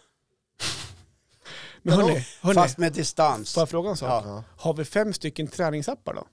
[1.83, 3.55] Men hörni, hörni Fast med distans.
[3.55, 4.09] får jag fråga en sak?
[4.09, 4.23] Ja.
[4.27, 4.45] Ja.
[4.57, 6.27] Har vi fem stycken träningsappar då?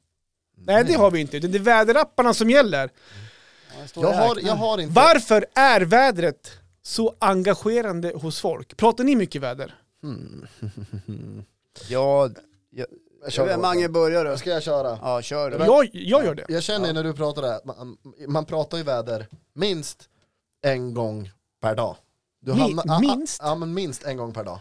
[0.65, 2.87] Nej det har vi inte, det är väderapparna som gäller.
[2.87, 4.93] Det Jag har, jag har inte...
[4.93, 8.77] Varför är vädret så engagerande hos folk?
[8.77, 9.75] Pratar ni mycket väder?
[10.01, 10.47] Hmm.
[11.89, 12.29] Ja,
[12.69, 12.87] jag,
[13.23, 13.57] Jag kör.
[13.57, 14.37] Mange börjar du.
[14.37, 14.99] Ska jag köra?
[15.01, 15.57] Ja, kör du.
[15.57, 16.45] Jag, jag gör det.
[16.49, 16.93] Jag känner Ja.
[16.93, 20.09] när du pratar där, man, man pratar ju väder minst
[20.61, 21.95] en gång per dag.
[22.41, 23.41] Du hamnar- minst?
[23.43, 24.59] Ja, men minst en gång per dag.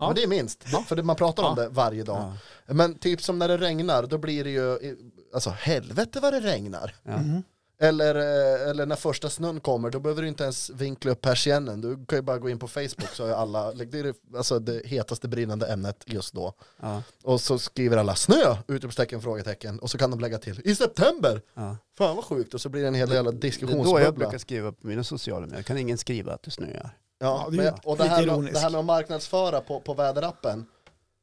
[0.00, 0.06] Ja.
[0.06, 1.62] Men det är minst, för det, man pratar om Ja.
[1.62, 2.32] det varje dag.
[2.66, 2.74] Ja.
[2.74, 4.96] Men typ som när det regnar, då blir det ju,
[5.34, 6.94] alltså helvete vad det regnar.
[7.02, 7.16] Ja.
[7.16, 7.42] Mhm.
[7.82, 11.80] Eller, eh, eller när första snön kommer, då behöver du inte ens vinkla upp persiennen.
[11.80, 14.58] Du kan ju bara gå in på Facebook så är alla, det är det, alltså
[14.58, 16.54] det hetaste brinnande ämnet just då.
[16.80, 17.02] Ja.
[17.22, 19.78] Och så skriver alla snö, utropstecken, frågetecken.
[19.78, 21.42] Och så kan de lägga till, i september!
[21.54, 21.76] Ja.
[21.98, 24.12] Fan vad sjukt, och så blir det en hel jävla Det är då jag diskussionsbubbla.
[24.12, 25.62] brukar skriva på mina sociala medier.
[25.62, 26.90] Kan ingen skriva att det snöar?
[27.20, 30.66] Ja, Ja, men, och det här, med, det här med att marknadsföra på, på väderappen,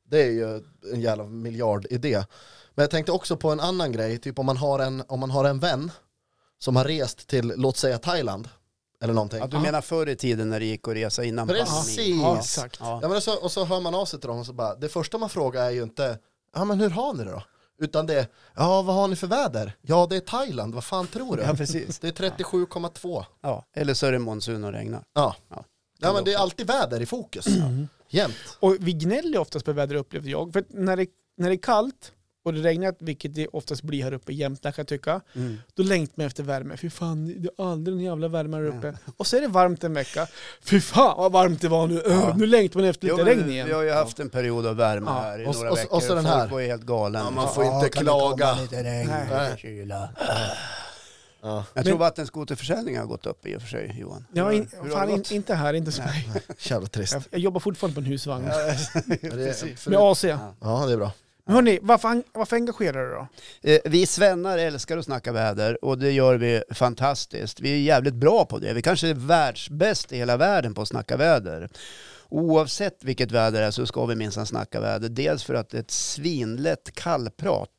[0.10, 2.24] Det är ju en jävla miljardidé.
[2.76, 5.32] Men jag tänkte också på en annan grej, typ om man har en, om man
[5.32, 5.92] har en vän
[6.60, 8.50] som har rest till, låt säga Thailand,
[9.02, 9.40] eller någonting.
[9.40, 12.08] Ja, du menar förr i tiden när det gick att resa innan Precis.
[12.22, 12.78] Ja, exakt.
[12.80, 13.00] Ja.
[13.02, 14.90] Ja, men så, och så hör man av sig till dem och så bara, det
[14.90, 16.20] första man frågar är ju inte,
[16.56, 17.44] ja men hur har ni det då?
[17.80, 19.78] Utan det är, ja vad har ni för väder?
[19.82, 21.44] Ja det är Thailand, vad fan tror du?
[21.44, 22.00] ja, precis.
[22.00, 23.26] Det är 37,2.
[23.42, 23.66] Ja.
[23.74, 25.04] Eller så är det monsun och regnar.
[25.14, 25.36] Ja.
[25.50, 25.64] Ja.
[26.00, 27.46] Ja men det är alltid väder i fokus.
[28.10, 28.36] Jämt.
[28.60, 30.54] Och vi gnäller oftast på vädret upplever jag.
[30.54, 31.06] För när det,
[31.38, 32.12] när det är kallt
[32.46, 35.58] och det regnar, vilket det oftast blir här uppe i Jämtland kan jag tycka, Mm.
[35.74, 36.78] då längtar man efter värme.
[36.78, 38.94] Fy fan, det är aldrig någon jävla värme här uppe.
[39.18, 40.28] Och så är det varmt en vecka.
[40.62, 42.02] Fy fan vad varmt det var nu.
[42.06, 43.72] Öh, nu längtar man efter Jo, lite men regn vi igen.
[43.74, 45.20] har ju haft en period av värme Ja.
[45.22, 45.96] här i Och- några och- veckor.
[45.96, 46.40] och så den här.
[46.40, 47.22] Folk var ju helt galen.
[47.26, 48.58] Ja, man får inte klaga.
[48.62, 49.50] lite regn, Nej.
[49.50, 50.10] lite kyla.
[51.42, 51.66] Ja.
[51.74, 54.26] Jag tror vattenskoterförsäljningen har gått upp i och för sig Johan.
[54.34, 55.32] Ja, in, Hur har fan, det in, gått?
[55.32, 56.02] inte här, inte så.
[56.60, 57.14] Jävla trist.
[57.14, 58.44] Jag, jag jobbar fortfarande på en husvagn.
[58.44, 58.54] Men
[59.38, 60.24] det är, Med AC.
[60.24, 61.12] ja det är bra.
[61.46, 63.28] Men hörni, varför, varför engagerar du då?
[63.72, 67.60] Eh, Vi svennar älskar att snacka väder och det gör vi fantastiskt.
[67.60, 68.74] Vi är jävligt bra på det.
[68.74, 71.70] Vi kanske är världsbäst i hela världen på att snacka väder.
[72.30, 75.10] Oavsett vilket väder det är så ska vi minsann snacka väder.
[75.10, 77.70] Dels för att det är ett svinlätt kallprat.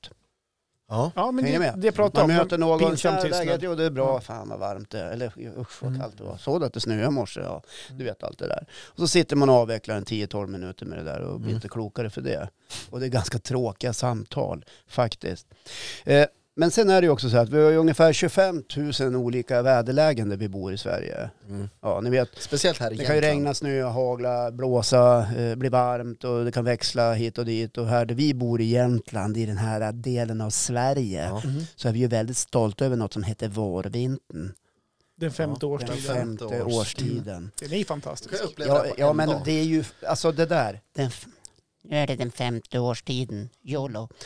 [0.90, 1.12] Ja.
[1.16, 1.74] Ja, men det, med?
[1.78, 2.36] det pratar Man om.
[2.36, 5.10] möter någon, Pinsam "Tja, tystnad." Jo det är bra, fan vad varmt det är.
[5.10, 6.00] Eller usch vad Mm.
[6.00, 6.36] kallt det var.
[6.36, 7.40] Såg du att det snöade i morse?
[7.40, 8.66] Ja, du vet allt det där.
[8.72, 11.56] Och så sitter man och avvecklar en 10-12 minuter med det där och blir Mm.
[11.56, 12.48] inte klokare för det.
[12.90, 15.46] Och det är ganska tråkiga samtal faktiskt.
[16.04, 16.26] Eh,
[16.58, 18.62] men sen är det ju också så att vi har ju ungefär 25
[19.00, 21.30] 000 olika väderlägen där vi bor i Sverige.
[21.48, 21.68] Mm.
[21.80, 25.68] Ja, ni vet, Speciellt här i det kan ju regna, snöa, hagla, blåsa, eh, bli
[25.68, 27.78] varmt och det kan växla hit och dit.
[27.78, 31.42] Och här där vi bor i Jämtland, i den här delen av Sverige, Ja.
[31.44, 31.66] Mhm.
[31.76, 34.52] så är vi ju väldigt stolta över något som heter vårvintern.
[35.20, 35.96] Den femte Ja, årstiden.
[36.06, 36.72] Den femte årstiden.
[36.72, 37.50] årstiden.
[37.60, 38.34] Den är ju fantastisk.
[38.56, 39.42] Ja, ja en men dag.
[39.44, 40.80] det är ju, alltså det där.
[41.84, 44.08] Nu är det den femte årstiden, YOLO.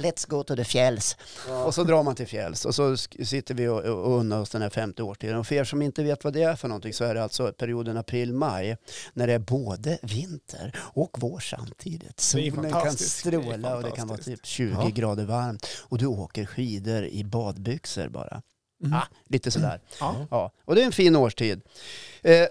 [0.00, 1.16] let's go to the fjälls.
[1.64, 4.62] Och så drar man till fjälls och så sitter vi och, och unnar oss den
[4.62, 5.36] här femte årstiden.
[5.36, 7.52] Och för er som inte vet vad det är för någonting så är det alltså
[7.52, 8.76] perioden april-maj
[9.12, 12.20] när det är både vinter och vår samtidigt.
[12.20, 14.88] Solen kan stråla och det kan vara typ 20 Ja.
[14.94, 15.66] grader varmt.
[15.88, 18.42] Och du åker skidor i badbyxor bara.
[18.84, 18.92] Mm.
[18.98, 19.80] Ah, lite sådär.
[20.00, 20.26] Ja.
[20.30, 21.60] Ja, och det är en fin årstid.
[22.22, 22.46] Eh,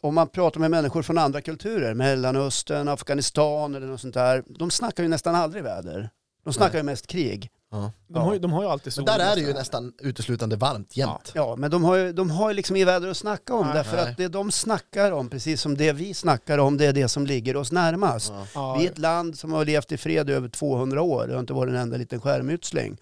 [0.00, 4.70] om man pratar med människor från andra kulturer, Mellanöstern, Afghanistan eller något sånt där, de
[4.70, 6.10] snackar ju nästan aldrig väder.
[6.44, 7.50] De snackar ju mest krig.
[7.70, 7.92] Ja.
[8.08, 9.04] De, har, ju- de har ju alltid sol.
[9.06, 11.32] Men där är det ju nästan uteslutande varmt jämt.
[11.34, 13.74] Ja, men de har ju, de har ju liksom inget väder att snacka om Nej.
[13.74, 14.10] därför Nej.
[14.10, 17.26] att det de snackar om, precis som det vi snackar om, det är det som
[17.26, 18.32] ligger oss närmast.
[18.32, 18.46] Ja.
[18.54, 21.26] Ja, Vi är ett land som har levt i fred i över 200 år.
[21.26, 22.96] Det har inte varit en enda liten skärmytsling.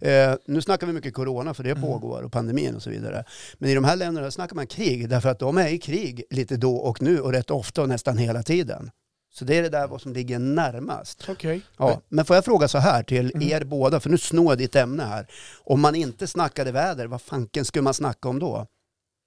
[0.00, 1.82] Eh, nu snackar vi mycket corona för det Mm.
[1.82, 3.24] pågår och pandemin och så vidare.
[3.58, 6.56] Men i de här länderna snackar man krig därför att de är i krig lite
[6.56, 8.90] då och nu och rätt ofta och nästan hela tiden.
[9.32, 11.24] Så det är det där vad som ligger närmast.
[11.28, 11.62] Okej.
[11.76, 13.48] Ja, men får jag fråga så här till Mm.
[13.48, 15.26] er båda, för nu snår jag ditt ämne här.
[15.64, 18.66] Om man inte snackade väder, vad fanken skulle man snacka om då?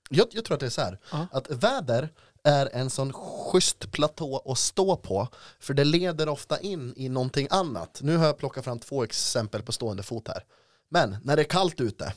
[0.09, 1.27] Jag, jag tror att det är så här, Ja.
[1.31, 2.09] att väder
[2.43, 5.27] är en sån schysst platå att stå på,
[5.59, 7.99] för det leder ofta in i någonting annat.
[8.03, 10.43] Nu har jag plockat fram två exempel på stående fot här.
[10.89, 12.13] Men när det är kallt ute,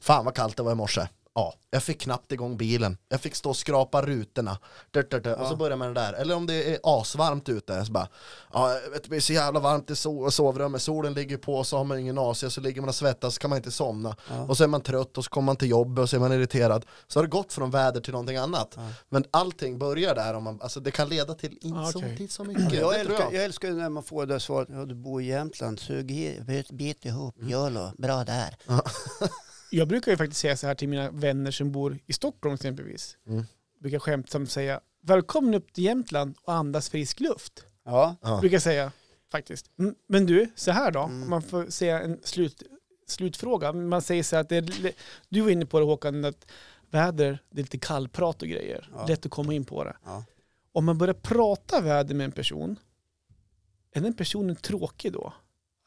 [0.00, 1.06] fan vad kallt det var i morse.
[1.34, 2.96] Ja, jag fick knappt igång bilen.
[3.08, 4.58] Jag fick stå och skrapa rutorna.
[5.42, 6.12] Och så börjar man det där.
[6.12, 7.84] Eller om det är asvarmt ute.
[7.84, 8.08] Så bara,
[8.52, 10.82] ja, det blir så jävla varmt i so sovrummet.
[10.82, 12.44] Solen ligger på, så har man ingen AC.
[12.48, 14.16] Så ligger man och svettas, så kan man inte somna.
[14.48, 16.32] Och så är man trött och så kommer man till jobbet och så är man
[16.32, 16.86] irriterad.
[17.08, 18.78] Så har det gått från väder till någonting annat.
[19.08, 20.34] Men allting börjar där.
[20.34, 22.72] Om man, alltså det kan leda till inte Ah, så, mycket.
[22.72, 23.34] Jag älskar, jag.
[23.34, 26.70] jag älskar när man får det svaret, ja du bor i Jämtland, sug i, bit,
[26.70, 28.56] bit ihop, YOLO, bra där.
[29.74, 33.16] Jag brukar ju faktiskt säga så här till mina vänner som bor i Stockholm exempelvis.
[33.26, 33.44] Mm.
[33.80, 37.64] Brukar skämtsamt säga välkommen upp till Jämtland och andas frisk luft.
[37.84, 38.40] Ja, Ja.
[38.40, 38.92] Brukar jag säga
[39.30, 39.70] faktiskt.
[39.78, 41.00] Mm, Men du, så här då.
[41.02, 41.22] Mm.
[41.22, 42.62] Om man får säga en slut,
[43.06, 43.72] slutfråga.
[43.72, 44.92] Man säger så här att det är,
[45.28, 46.50] du var inne på det Håkan, att
[46.90, 48.90] väder, det är lite kallprat och grejer.
[48.94, 49.06] Ja.
[49.06, 49.96] Lätt att komma in på det.
[50.04, 50.24] ja.
[50.72, 52.78] Om man börjar prata väder med en person,
[53.92, 55.32] är den personen tråkig då?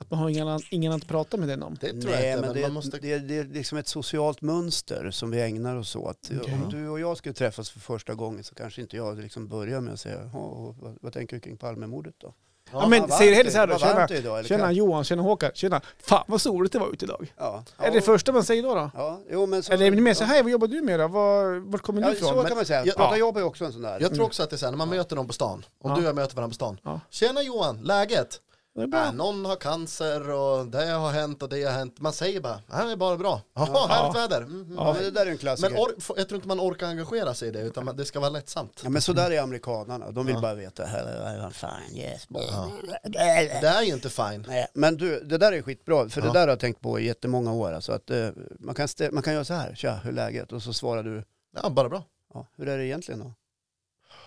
[0.05, 1.77] Att man har ingen ingen att prata med den om?
[1.81, 2.97] Det tror Nej, jag inte, men men det, man måste...
[2.97, 6.31] det, det är liksom ett socialt mönster som vi ägnar oss åt.
[6.41, 6.53] Okej.
[6.63, 9.81] Om du och jag skulle träffas för första gången så kanske inte jag liksom börjar
[9.81, 12.33] med att säga, "Ja, vad, vad tänker du kring Palmemordet då?
[12.71, 13.77] Ja, men vad säger hellre så här då.
[13.77, 15.81] Tjena, idag, tjena kallt?" Johan, tjena Håkan, tjena.
[15.99, 17.33] Fan vad soligt det var ute idag.
[17.37, 17.63] Ja.
[17.77, 18.75] Är det första man säger då?
[18.75, 18.91] då?
[18.95, 21.07] Ja, jo, men så, Eller är det mer så här, vad jobbar du med då?
[21.07, 22.29] Var, vart kommer du Ja, ifrån?
[22.29, 22.85] så Men- kan man säga.
[22.85, 22.93] Ja.
[22.97, 23.99] Prata jobb är också en sån där.
[24.01, 25.89] Jag tror också att det är så här, när man möter någon på stan, om
[25.91, 25.95] Ja.
[25.95, 26.79] du och jag möter varandra på stan.
[26.83, 26.99] Ja.
[27.09, 28.41] Tjena Johan, läget?
[28.77, 31.99] Äh, någon har cancer och det har hänt och det har hänt.
[31.99, 33.41] Man säger bara, "Ja, det är bara bra.
[33.53, 34.41] Jaha, härligt väder.
[34.41, 34.75] Mm, mm.
[34.77, 35.69] Ja, men det där är en klassiker.
[35.69, 38.19] Men or- jag tror inte man orkar engagera sig i det, utan man- det ska
[38.19, 38.81] vara lättsamt.
[38.83, 40.11] Ja, men så där är amerikanerna.
[40.11, 40.41] De vill Ja.
[40.41, 40.85] bara veta.
[40.85, 42.27] "Hello, I'm fine, yes.
[42.29, 42.43] boy."
[43.03, 44.45] Det är ju inte fine.
[44.47, 46.09] Nej, men du, det där är skitbra.
[46.09, 46.27] För Ja.
[46.27, 47.71] det där har jag tänkt på i jättemånga år.
[47.73, 49.75] Alltså att, eh, man, kan stä- man kan göra så här.
[49.75, 50.51] Tja, hur är läget?
[50.51, 51.23] Och så svarar du.
[51.63, 52.03] Ja, bara bra.
[52.33, 53.33] Ja, hur är det egentligen då?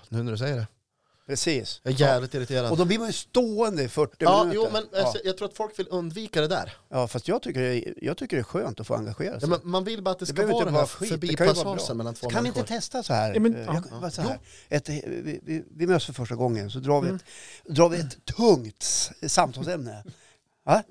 [0.08, 0.66] Nu när du säger det.
[1.28, 1.80] Precis.
[1.82, 2.70] Jag är jävligt irriterad.
[2.70, 4.62] Och då blir man ju stående i 40 ja, minuter.
[4.64, 5.02] jo, men ja.
[5.04, 6.76] alltså, jag tror att folk vill undvika det där.
[6.88, 9.40] ja, fast jag tycker, det är, jag tycker det är skönt att få engagera Ja,
[9.40, 9.48] sig.
[9.48, 12.14] men man vill bara att det Det ska behöver vara den här det förbipassagen mellan
[12.14, 13.34] två kan vi inte testa så här?
[13.34, 14.10] Ja, men- Eh, ja, jag, ja.
[14.10, 14.38] så här.
[14.68, 17.16] Ett, vi, vi, vi möts för första gången så drar vi, Mm.
[17.66, 20.04] ett, drar vi ett tungt samtalsämne.
[20.64, 20.82] Va?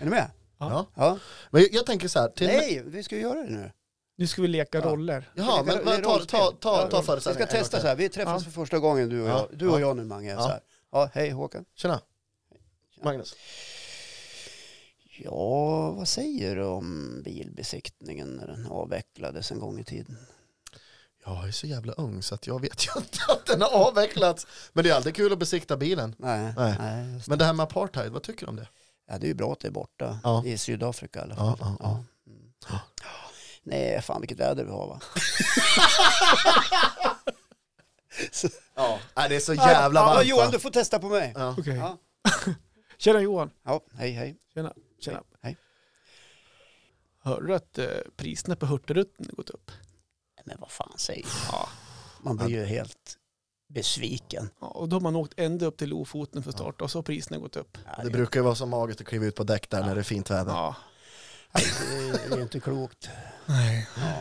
[0.00, 0.30] Är ni med?
[0.58, 0.86] Ja.
[0.94, 1.18] Ja.
[1.50, 3.70] Men jag, jag tänker så här, till Nej, vi ska ju göra det nu.
[4.16, 4.84] Nu ska vi leka Ja.
[4.84, 5.30] roller.
[5.34, 7.86] Jaha, Det är- men men ta, ta, ta, ta Ja, Vi ska föreställningen testa så
[7.86, 8.44] här, vi träffas Ja.
[8.44, 9.46] för första gången du och Ja.
[9.50, 9.58] jag.
[9.58, 9.80] Du och Ja.
[9.80, 10.30] jag nu Mange.
[10.30, 10.40] Ja.
[10.40, 10.60] Så här.
[10.92, 11.64] Ja, hej Håkan.
[11.74, 12.00] Tjena.
[13.02, 13.34] Magnus.
[15.18, 20.16] Ja, vad säger du om bilbesiktningen när den avvecklades en gång i tiden?
[21.24, 24.46] Jag är så jävla ung så att jag vet ju inte att den har avvecklats.
[24.72, 26.14] Men det är alltid kul att besikta bilen.
[26.18, 26.74] Nej, Nej.
[26.78, 27.20] nej.
[27.26, 28.68] Men det här med apartheid, vad tycker du om det?
[29.08, 30.44] Ja, det är ju bra att det är borta Ja.
[30.46, 31.58] i Sydafrika i alla Ja, fall.
[31.60, 32.04] ja, ja.
[32.26, 32.52] Mm.
[33.66, 35.00] Nej, fan vilket väder vi har va?
[38.74, 38.98] Ja.
[39.16, 40.52] Nej, det är så jävla ja, varmt Johan, va?
[40.52, 41.32] du får testa på mig.
[41.36, 41.54] Ja.
[41.58, 41.76] Okej.
[41.76, 41.98] Ja.
[42.98, 43.50] Tjena Johan.
[43.64, 44.36] Ja, hej hej.
[44.54, 44.72] Tjena.
[45.00, 45.22] Tjena.
[45.42, 45.56] Hej.
[47.22, 49.70] Hörde du att eh, priserna på Hurtigruten har gått upp?
[50.44, 51.28] Men vad fan säger du?
[51.52, 51.68] Ja.
[52.20, 53.16] Man blir ju helt
[53.68, 54.50] besviken.
[54.60, 54.66] ja.
[54.66, 57.02] Och då har man åkt ända upp till Lofoten för att starta och så har
[57.02, 57.78] priserna gått upp.
[57.96, 60.00] Ja, Det brukar ju vara så magiskt att kliva ut på däck där när det
[60.00, 60.52] är fint väder.
[60.52, 60.76] Ja.
[61.52, 61.64] Nej,
[62.28, 63.08] det är inte klokt.
[63.46, 63.88] Nej.
[63.96, 64.12] Ja.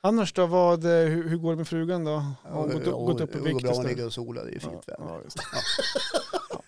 [0.00, 2.10] Annars då, vad, eh, hur, hur går det med frugan då?
[2.12, 3.52] Har hon gått, gått upp i Det vikt?
[3.54, 3.82] går bra så?
[3.82, 5.22] ligga och sola, det är ju fint Ja, väder.
[5.24, 5.30] det.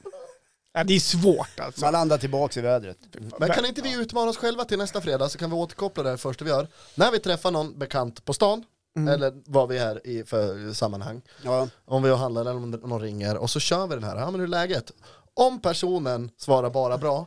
[0.72, 1.84] Ja, det är svårt alltså.
[1.84, 2.98] Man landar tillbaka i vädret.
[3.38, 6.08] Men kan inte vi utmana oss själva till nästa fredag så kan vi återkoppla det
[6.10, 6.68] här första vi gör.
[6.94, 8.64] När vi träffar någon bekant på stan,
[8.96, 9.14] Mm.
[9.14, 13.36] eller vad vi är i för sammanhang, Ja, om vi handlar eller om någon ringer,
[13.36, 14.90] och så kör vi den här, ja men hur är läget?
[15.34, 17.26] Om personen svarar bara bra,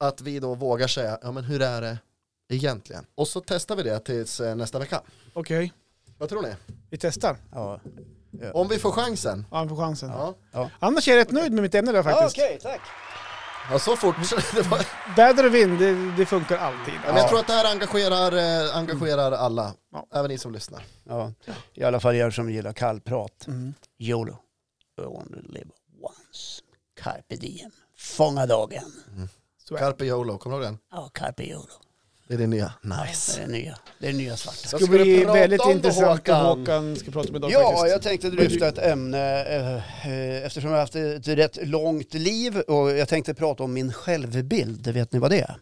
[0.00, 1.98] att vi då vågar säga, ja men hur är det
[2.48, 3.06] egentligen?
[3.14, 5.02] Och så testar vi det tills eh, nästa vecka.
[5.32, 5.72] Okej,
[6.18, 6.54] Vad tror ni?
[6.90, 7.36] vi testar.
[7.52, 7.80] ja.
[8.54, 9.46] Om vi får chansen?
[9.50, 10.10] Ja, vi får chansen.
[10.52, 12.36] Ja, Annars är jag rätt nöjd med mitt ämne där ja faktiskt.
[12.36, 12.80] okej, tack.
[13.70, 14.16] ja så fort.
[14.54, 16.94] Det var, Väder och vind, det, det funkar alltid.
[17.06, 18.32] men jag tror att det här engagerar,
[18.66, 20.06] eh, engagerar alla, Ja.
[20.14, 20.82] även ni som lyssnar.
[21.04, 21.32] Ja,
[21.74, 23.46] I alla fall er som gillar kallprat.
[23.46, 23.74] Mm.
[23.98, 24.36] YOLO.
[24.98, 25.70] I want to live
[26.02, 26.62] once.
[27.00, 27.70] Carpe diem.
[27.98, 28.82] Fånga dagen.
[29.64, 29.84] Så är det.
[29.84, 30.78] Carpe YOLO, kommer du ihåg den?
[30.92, 31.66] Ja, carpe YOLO.
[32.28, 32.72] Det är det nya.
[32.82, 33.40] Det Nice.
[33.40, 33.78] är det nya.
[33.98, 34.58] Det är det nya svarta.
[34.62, 36.44] Det ska ska du bli väldigt om intressant Håkan?
[36.44, 37.92] vad Håkan ska prata om idag Ja, faktiskt.
[37.92, 39.76] jag tänkte dryfta ett ämne eh,
[40.08, 43.92] eh, eftersom jag har haft ett rätt långt liv och jag tänkte prata om min
[43.92, 44.86] självbild.
[44.88, 45.56] Vet ni vad det är?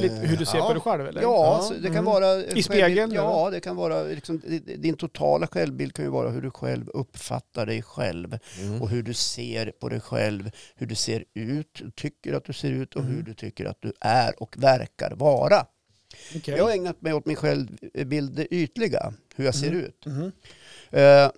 [0.00, 0.66] Lite hur du ser ja.
[0.66, 1.22] på dig själv eller?
[1.22, 2.04] Ja, Ja, det kan mm.
[2.04, 2.36] vara...
[2.44, 4.42] I spegeln, Ja, det kan vara liksom,
[4.78, 8.82] din totala självbild kan ju vara hur du själv uppfattar dig själv Mm.
[8.82, 12.70] och hur du ser på dig själv, hur du ser ut, tycker att du ser
[12.70, 13.24] ut och hur Mm.
[13.24, 15.66] du tycker att du är och verkar vara.
[16.36, 16.54] Okej.
[16.56, 19.84] Jag har ägnat mig åt min självbild det ytliga, hur jag ser Mm.
[19.84, 20.06] ut.
[20.90, 21.30] Eh,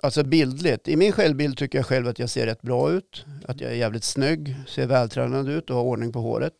[0.00, 0.88] alltså bildligt.
[0.88, 3.24] I min självbild tycker jag själv att jag ser rätt bra ut.
[3.48, 6.54] Att jag är jävligt snygg, ser vältränad ut och har ordning på håret.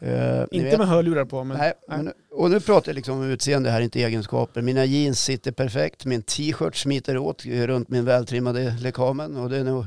[0.00, 1.56] Eh, ni Inte vet- med hörlurar på men...
[1.58, 4.62] Nej, men, och nu pratar jag liksom om utseende här, inte egenskaper.
[4.62, 9.36] Mina jeans sitter perfekt, min t-shirt smiter åt runt min vältrimmade lekamen.
[9.36, 9.84] Och det är nog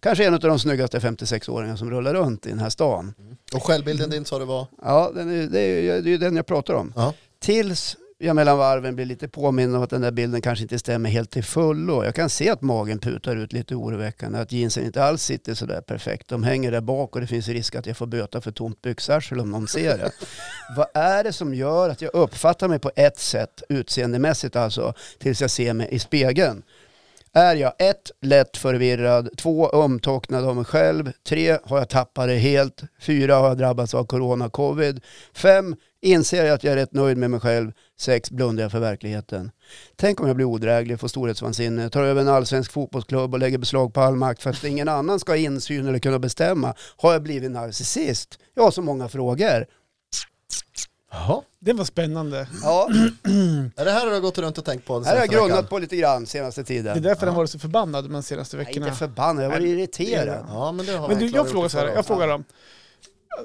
[0.00, 3.14] kanske en av de snyggaste 56-åringarna som rullar runt i den här stan.
[3.54, 4.66] Och självbilden din sa du var?
[4.82, 6.92] Ja, den är, det är ju det är den jag pratar om.
[6.96, 7.14] Ja.
[7.40, 11.10] Tills jag mellan varven blir lite påminn om att den där bilden kanske inte stämmer
[11.10, 12.04] helt till fullo.
[12.04, 15.80] Jag kan se att magen putar ut lite oroväckande, att jeansen inte alls sitter sådär
[15.80, 16.28] perfekt.
[16.28, 19.40] De hänger där bak och det finns risk att jag får böta för tomt byxarsel
[19.40, 20.10] om någon ser det.
[20.76, 25.40] Vad är det som gör att jag uppfattar mig på ett sätt, utseendemässigt alltså, tills
[25.40, 26.62] jag ser mig i spegeln?
[27.32, 32.36] Är jag ett, lätt förvirrad, två, omtocknad av mig själv, tre, har jag tappat det
[32.36, 35.00] helt, fyra, har jag drabbats av corona, covid,
[35.34, 38.80] fem, inser jag att jag är rätt nöjd med mig själv, sex, blundar jag för
[38.80, 39.50] verkligheten.
[39.96, 43.94] Tänk om jag blir odräglig, får storhetsvansinne, tar över en allsvensk fotbollsklubb och lägger beslag
[43.94, 46.74] på all makt för att ingen annan ska ha insyn eller kunna bestämma.
[46.96, 48.38] Har jag blivit narcissist?
[48.54, 49.66] Jag har så många frågor.
[51.12, 51.42] Jaha.
[51.60, 52.46] Det var spännande.
[52.62, 52.88] Ja,
[53.76, 55.66] Är det här du har gått runt och tänkt på den här har jag veckan?
[55.66, 57.02] på lite grann senaste Det är tiden.
[57.02, 58.86] därför han varit så förbannad de senaste Jag veckorna.
[58.86, 60.46] inte förbannad, jag var Nej, irriterad.
[60.48, 62.44] Ja, men det har Men du, jag klargjort frågar så här, jag frågar dem.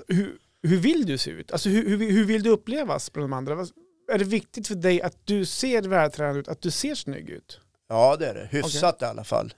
[0.08, 0.32] Hur,
[0.68, 1.52] hur vill du se ut?
[1.52, 3.68] Alltså hur, hur, hur vill du upplevas bland de andra?
[4.12, 7.60] Är det viktigt för dig att du ser vältränad ut, att du ser snygg ut?
[7.90, 9.54] Ja det är det, hyfsat i alla fall.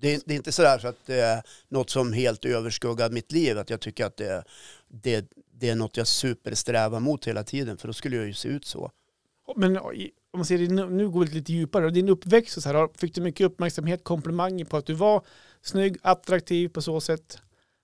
[0.00, 3.32] Det är, det är inte sådär så att det är något som helt överskuggar mitt
[3.32, 3.58] liv.
[3.58, 4.44] Att jag tycker att det,
[4.88, 7.76] det, det är något jag supersträvar mot hela tiden.
[7.76, 8.90] För då skulle jag ju se ut så.
[9.56, 11.90] Men om man ser det, nu går vi lite djupare.
[11.90, 15.26] Din uppväxt så här, fick du mycket uppmärksamhet, komplimanger på att du var
[15.62, 17.38] snygg, attraktiv på så sätt?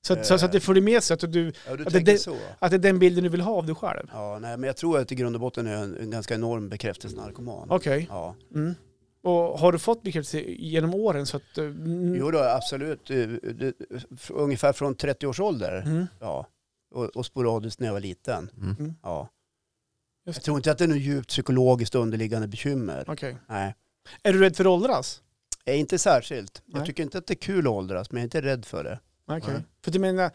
[0.06, 2.18] Så att, så, så att det följer med sig att du, Ja, du Att det-
[2.18, 2.36] så.
[2.58, 4.10] att det är den bilden du vill ha av dig själv?
[4.12, 6.34] Ja, nej, men jag tror att i grund och botten är jag en, en ganska
[6.34, 7.70] enorm bekräftelsenarkoman.
[7.70, 8.06] Okej.
[8.10, 8.34] Ja.
[8.54, 8.74] Mm.
[9.22, 11.26] Och har du fått bekräftelse genom åren?
[11.26, 13.10] Så att, mm, Jo då, absolut.
[13.10, 13.28] Eh,
[14.30, 15.82] Ungefär från 30 års ålder.
[15.86, 16.46] Mm, Ja.
[16.94, 18.50] Och, och sporadiskt när jag var liten.
[18.56, 18.76] Mm.
[18.78, 18.94] Mm.
[19.02, 19.28] Ja.
[20.26, 23.04] Just Jag tror inte att det är något djupt psykologiskt underliggande bekymmer.
[23.08, 23.36] okej.
[23.48, 23.74] Nej.
[24.22, 25.22] Är du rädd för att åldras?
[25.64, 26.62] Jag är inte särskilt.
[26.66, 26.86] Jag Nej.
[26.86, 29.00] tycker inte att det är kul att åldras, men jag är inte rädd för det.
[29.28, 29.52] Okej.
[29.52, 29.62] Nej.
[29.84, 30.30] För du menar,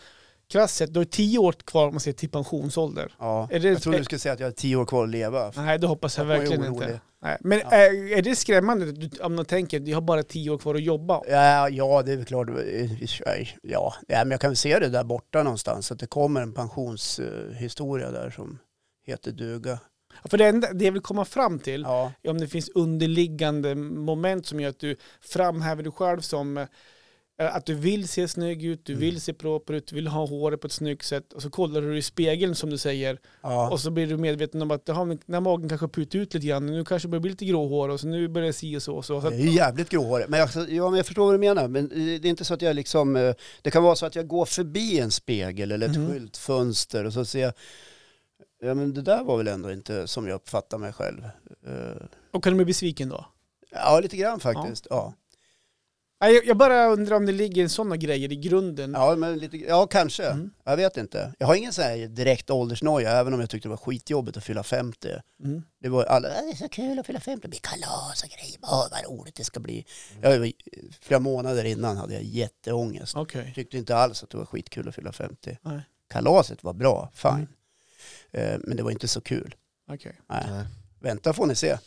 [0.49, 3.15] krasst sett, du har tio år kvar om man ser till pensionsålder.
[3.19, 3.47] Ja.
[3.51, 5.51] Är det- jag trodde du skulle säga att jag har tio år kvar att leva.
[5.55, 6.99] Nej, det hoppas jag Jag verkligen inte.
[7.21, 7.37] Nej.
[7.41, 7.69] Men Ja.
[7.71, 10.83] är, är det skrämmande om man tänker att jag har bara tio år kvar att
[10.83, 11.21] jobba?
[11.27, 12.49] Ja, ja, det är väl klart.
[13.61, 15.91] Ja, ja, men jag kan se det där borta någonstans.
[15.91, 18.59] Att det kommer en pensionshistoria där som
[19.05, 19.79] heter duga.
[20.25, 23.75] För det, enda, det jag vill komma fram till Ja, är om det finns underliggande
[23.75, 26.67] moment som gör att du framhäver dig själv som
[27.49, 28.99] att du vill se snygg ut, du Mm.
[29.01, 31.81] vill se proper ut, du vill ha håret på ett snyggt sätt och så kollar
[31.81, 33.69] du i spegeln som du säger ja.
[33.71, 36.33] och så blir du medveten om att men den här magen kanske har putit ut
[36.33, 38.77] lite grann, nu kanske det börjar bli lite gråhår och så nu börjar det si
[38.77, 38.95] och så.
[38.95, 39.19] Och så.
[39.19, 40.29] Det att, är jävligt gråhårigt.
[40.29, 41.67] Men jag, ja, men jag förstår vad du menar.
[41.67, 43.15] Men eh, det är inte så att jag liksom...
[43.15, 46.09] eh, Det kan vara så att jag går förbi en spegel eller ett Mhm.
[46.09, 47.53] skyltfönster och så ser jag...
[48.63, 51.23] Ja men det där var väl ändå inte som jag uppfattar mig själv.
[51.67, 53.25] Eh, och kan du bli besviken då?
[53.71, 54.87] Ja, lite grann faktiskt.
[54.89, 55.15] Ja, Nej,
[56.29, 58.91] jag- Jag bara undrar om det ligger sådana grejer i grunden.
[58.93, 60.25] ja, men lite, ja kanske.
[60.25, 60.51] Mm.
[60.63, 61.33] Jag vet inte.
[61.39, 64.43] Jag har ingen sån här direkt åldersnoja, även om jag tyckte det var skitjobbigt att
[64.43, 65.09] fylla 50.
[65.43, 65.63] Mm.
[65.81, 68.57] Det var alla, Det är så kul att fylla 50, det blir kalas och grejer.
[68.61, 69.85] Åh, vad roligt det ska bli.
[70.21, 70.51] jag,
[71.01, 73.15] flera månader innan hade jag jätteångest.
[73.15, 73.51] Okej.
[73.55, 75.57] Tyckte inte alls att det var skitkul att fylla 50.
[75.61, 75.81] Nej.
[76.09, 77.31] Kalaset var bra, fine.
[77.31, 77.47] Mm.
[78.53, 79.55] Eh, Men det var inte så kul.
[79.91, 80.15] okej.
[80.29, 80.45] Nej.
[80.49, 80.65] Nej.
[80.99, 81.77] Vänta får ni se.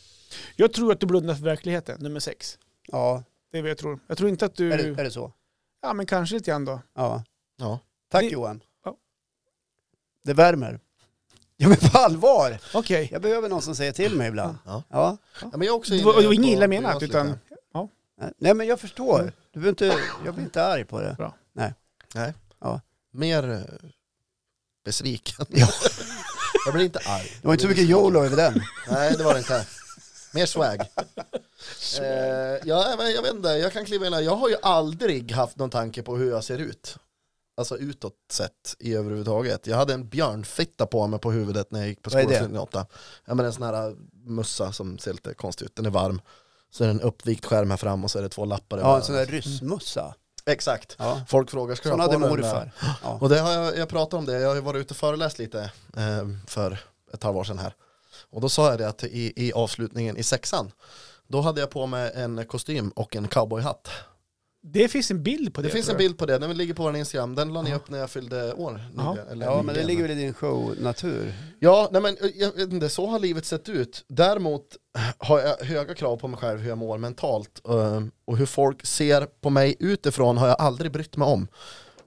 [0.55, 2.57] Jag tror att du blundar för verkligheten, nummer sex.
[2.87, 3.23] Ja,
[3.55, 3.99] Det är vad jag tror.
[4.07, 4.73] Jag tror inte att du...
[4.73, 5.33] är det, är det så?
[5.81, 6.81] Ja, men kanske lite grann då.
[6.95, 7.23] Ja.
[7.57, 7.79] Ja.
[8.11, 8.63] Tack Det- Johan.
[8.85, 8.97] Ja.
[10.23, 10.79] Det värmer.
[11.57, 12.59] Ja men på allvar.
[12.73, 13.09] Okej.
[13.11, 14.57] Jag behöver någon som säger till mig ibland.
[14.65, 14.83] Ja.
[14.89, 15.17] Ja.
[15.41, 17.27] Ja, men jag också Det var, inget illa menat, utan...
[17.27, 17.39] lite.
[18.37, 19.33] Nej men jag förstår.
[19.51, 21.15] Du behöver inte, jag blir inte arg på det.
[23.11, 23.89] Mer eh,
[24.85, 25.45] besviken.
[25.49, 25.67] Ja.
[26.65, 27.37] jag blir inte arg.
[27.41, 28.61] Det var inte så mycket YOLO över den.
[28.89, 29.65] Nej, det var det inte.
[30.35, 30.79] Mer swag.
[31.99, 34.21] eh, ja, men jag vet inte, jag kan kliva in här.
[34.21, 36.97] Jag har ju aldrig haft någon tanke på hur jag ser ut.
[37.57, 39.67] Alltså utåt sett i överhuvudtaget.
[39.67, 42.85] Jag hade en björnfitta på mig på huvudet när jag gick på skolan 98.
[43.25, 43.95] Ja men en sån här äh,
[44.25, 46.21] mössa som ser lite konstig ut, den är varm.
[46.71, 48.77] Så är det en uppvikt skärm här fram och så är det två lappar.
[48.77, 50.15] Ja, en sån där ryssmössa.
[50.45, 50.95] Exakt.
[50.99, 51.21] Ja.
[51.27, 52.29] Folk frågar, ska jag ha hade på där?
[52.29, 52.71] morfar.
[53.03, 53.17] Ja.
[53.21, 55.39] Och det har jag, jag pratat om det, jag har ju varit ute och föreläst
[55.39, 56.79] lite eh, för
[57.13, 57.75] ett halvår sedan här.
[58.29, 60.71] Och då sa jag det att i, i avslutningen i sexan,
[61.27, 63.87] då hade jag på mig en kostym och en cowboyhatt.
[64.67, 65.67] Det finns en bild på det.
[65.67, 67.89] Det finns en bild på det, den ligger på vår Instagram, den la ni upp
[67.89, 68.81] när jag fyllde år.
[68.97, 69.09] Ja.
[69.11, 71.33] nyligen, eller ja men det ligger väl i din show-natur.
[71.59, 74.05] Ja, nej men jag vet inte, så har livet sett ut.
[74.07, 74.63] Däremot
[75.17, 77.61] har jag höga krav på mig själv hur jag mår mentalt.
[77.67, 81.47] eh, Och hur folk ser på mig utifrån har jag aldrig brytt mig om.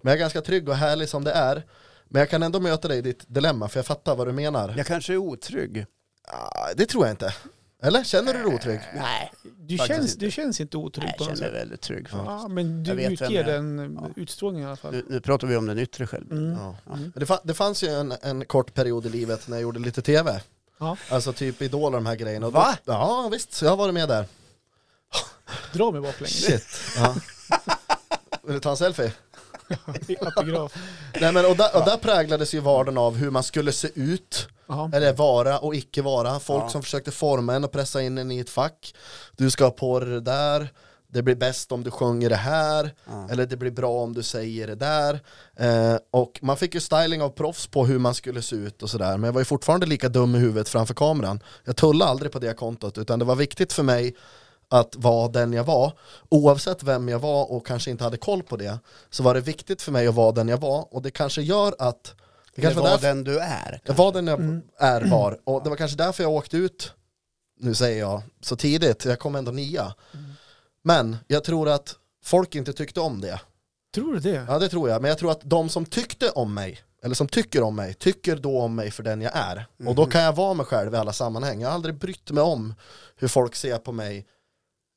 [0.01, 1.67] Men jag är ganska trygg och härlig som det är.
[2.09, 4.75] Men jag kan ändå möta dig i ditt dilemma, för jag fattar vad du menar.
[4.77, 5.87] Jag kanske är otrygg.
[6.31, 7.35] Ah, det tror jag inte.
[7.83, 8.05] Eller?
[8.05, 8.81] Känner du dig otrygg?
[8.97, 10.25] Nej, Du Faktiskt känns, inte.
[10.25, 11.61] du känns inte otrygg jag på något känner mig sätt.
[11.63, 12.09] väldigt trygg.
[12.09, 12.25] faktiskt.
[12.27, 13.53] Ja, men du Jag vet vem utger jag är.
[13.53, 14.09] den eh, Ja.
[14.17, 14.93] utstrålningen i alla fall.
[14.93, 16.33] Nu, nu pratar vi om den yttre själv.
[16.33, 16.51] Mm.
[16.53, 16.77] Ja.
[16.87, 17.01] Mm.
[17.01, 19.81] Men Det, fa- det fanns ju en, en kort period i livet när jag gjorde
[19.81, 20.41] lite tv.
[20.79, 20.97] Ja.
[21.11, 22.47] Alltså typ Idol och de här grejerna.
[22.47, 22.77] Och då- Va?
[22.85, 24.27] Ja visst, jag har varit med där.
[25.73, 26.45] Dra mig baklänges.
[26.45, 26.67] Shit.
[26.97, 27.15] Ja.
[28.43, 29.13] Vill du ta en selfie?
[30.21, 30.75] Autograf.
[31.21, 34.49] Nej, men, och, där, och där präglades ju vardagen av hur man skulle se ut,
[34.69, 34.91] Jaha.
[34.95, 36.41] eller vara och icke vara.
[36.41, 36.69] Folk Ja.
[36.69, 38.95] som försökte forma en och pressa in en i ett fack.
[39.37, 40.69] Du ska ha på dig det där,
[41.13, 43.29] det blir bäst om du sjunger det här, Ja.
[43.31, 45.21] eller det blir bra om du säger det där.
[45.57, 48.91] Eh, och man fick ju styling av proffs på hur man skulle se ut och
[48.91, 51.43] sådär, men jag var ju fortfarande lika dum i huvudet framför kameran.
[51.65, 54.17] Jag tullade aldrig på det kontot, utan det var viktigt för mig
[54.71, 55.93] att vara den jag var,
[56.29, 58.79] oavsett vem jag var och kanske inte hade koll på det,
[59.11, 61.75] så var det viktigt för mig att vara den jag var och det kanske gör
[61.79, 62.13] att det
[62.55, 63.81] Det kanske var var därför den du är.
[63.85, 64.63] jag var den jag Mm.
[64.79, 66.93] är var och det var kanske därför jag åkte ut,
[67.61, 69.95] nu säger jag, så tidigt, jag kom ändå nia.
[70.83, 73.41] Men jag tror att folk inte tyckte om det.
[73.95, 74.45] Tror du det?
[74.49, 77.29] Ja det tror jag, men jag tror att de som tyckte om mig, eller som
[77.29, 79.67] tycker om mig, tycker då om mig för den jag är.
[79.87, 81.61] Och då kan jag vara mig själv i alla sammanhang.
[81.61, 82.75] Jag har aldrig brytt mig om
[83.17, 84.27] hur folk ser på mig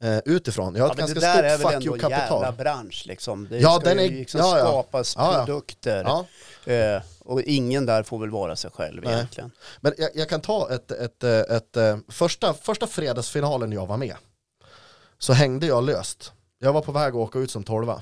[0.01, 0.75] eh, utifrån.
[0.75, 2.43] Jag har Ja, ett men det ganska där är stort väl fuck ändå you-kapital.
[2.43, 3.47] jävla bransch liksom.
[3.49, 4.65] Det Ja, ska den är- ju liksom ja, ja.
[4.65, 6.05] skapas produkter.
[6.65, 9.13] Eh, och ingen där får väl vara sig själv Nej.
[9.13, 9.51] egentligen.
[9.81, 13.97] Men jag, jag kan ta ett, ett, ett, ett, eh, första, första fredagsfinalen jag var
[13.97, 14.15] med.
[15.17, 16.31] Så hängde jag löst.
[16.59, 18.01] Jag var på väg att åka ut som tolva.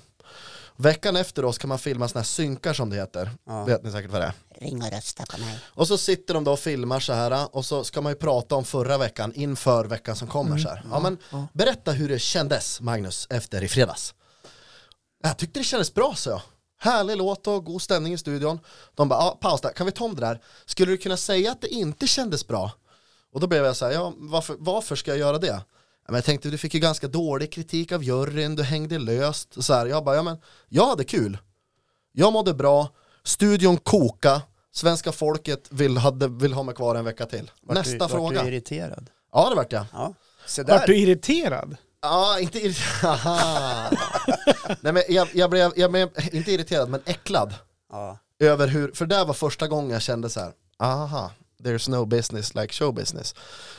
[0.81, 3.31] Veckan efter oss kan man filma sådana här synkar som det heter.
[3.45, 3.63] Ja.
[3.63, 4.33] Vet ni säkert vad det är.
[4.61, 5.59] Ring och rösta på mig.
[5.65, 8.55] Och så sitter de då och filmar så här och så ska man ju prata
[8.55, 10.85] om förra veckan inför veckan som kommer så här.
[10.91, 11.17] Ja men
[11.53, 14.13] berätta hur det kändes Magnus efter i fredags.
[15.23, 16.41] Jag tyckte det kändes bra så jag.
[16.79, 18.59] Härlig låt och god stämning i studion.
[18.95, 20.41] De bara, ja, paus där, kan vi ta om det där?
[20.65, 22.71] Skulle du kunna säga att det inte kändes bra?
[23.33, 25.61] Och då blev jag så här, ja varför, varför ska jag göra det?
[26.09, 29.57] Men jag tänkte, du fick ju ganska dålig kritik av juryn, du hängde löst.
[29.57, 30.37] Och så här, jag bara, ja men
[30.69, 31.37] jag hade kul.
[32.11, 32.89] Jag mådde bra,
[33.23, 34.41] studion koka,
[34.71, 37.51] svenska folket vill, hade, vill ha mig kvar en vecka till.
[37.61, 38.43] Vart Nästa du, vart fråga.
[38.43, 39.09] Du irriterad?
[39.33, 39.85] Ja det vart jag.
[39.93, 40.13] Ja.
[40.67, 41.77] Vart du irriterad?
[42.01, 43.97] Ja, inte irriterad.
[44.81, 47.53] Nej men jag, jag, blev, jag blev inte irriterad men äcklad.
[47.91, 48.17] Ja.
[48.39, 51.31] Över hur, för det var första gången jag kände så här, aha,
[51.63, 53.35] there's no business like show business.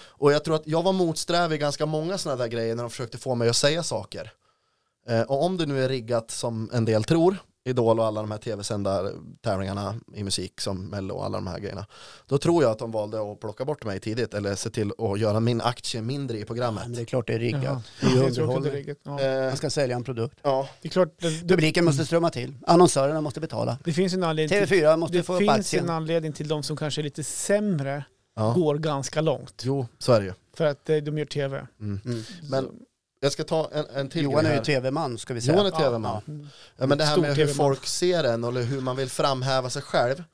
[0.09, 2.91] Och jag tror att jag var motsträvig i ganska många sådana där grejer när de
[2.91, 4.33] försökte få mig att säga saker.
[5.07, 8.31] Eh, och om det nu är riggat som en del tror, Idol och alla de
[8.31, 9.11] här tv-sända
[9.45, 11.87] tävlingarna i musik som Mello och alla de här grejerna.
[12.27, 15.21] Då tror jag att de valde att plocka bort mig tidigt eller se till att
[15.21, 16.83] göra min aktie mindre i programmet.
[16.85, 17.85] Men det är klart det är riggat.
[18.01, 18.95] Det är underhållning.
[19.03, 19.21] Ja.
[19.21, 20.39] Eh, Man ska sälja en produkt.
[20.43, 20.69] ja.
[20.83, 22.55] Det är klart, det, det, Publiken måste strömma till.
[22.67, 23.79] Annonsörerna måste betala.
[23.85, 25.85] det finns en anledning till, TV4 måste det få finns aktien.
[25.85, 28.05] en anledning till de som kanske är lite sämre
[28.37, 28.53] ja.
[28.53, 29.63] går ganska långt.
[29.67, 30.33] Jo, så är det ju.
[30.57, 31.67] För att eh, de gör tv.
[31.81, 32.01] Mm.
[32.05, 32.23] Mm.
[32.51, 32.71] Men Så-
[33.21, 35.55] jag ska ta en, en till Johan är ju tv-man ska vi säga.
[35.55, 36.51] Johan är tv-man.
[36.77, 39.83] Ja, men det här med hur folk ser en eller hur man vill framhäva sig
[39.83, 40.25] själv.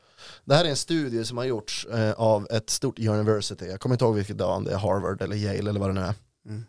[0.45, 3.95] Det här är en studie som har gjorts eh, av ett stort university, jag kommer
[3.95, 6.15] inte ihåg vilket dag, om det är Harvard eller Yale eller vad det nu är.
[6.47, 6.65] Mm.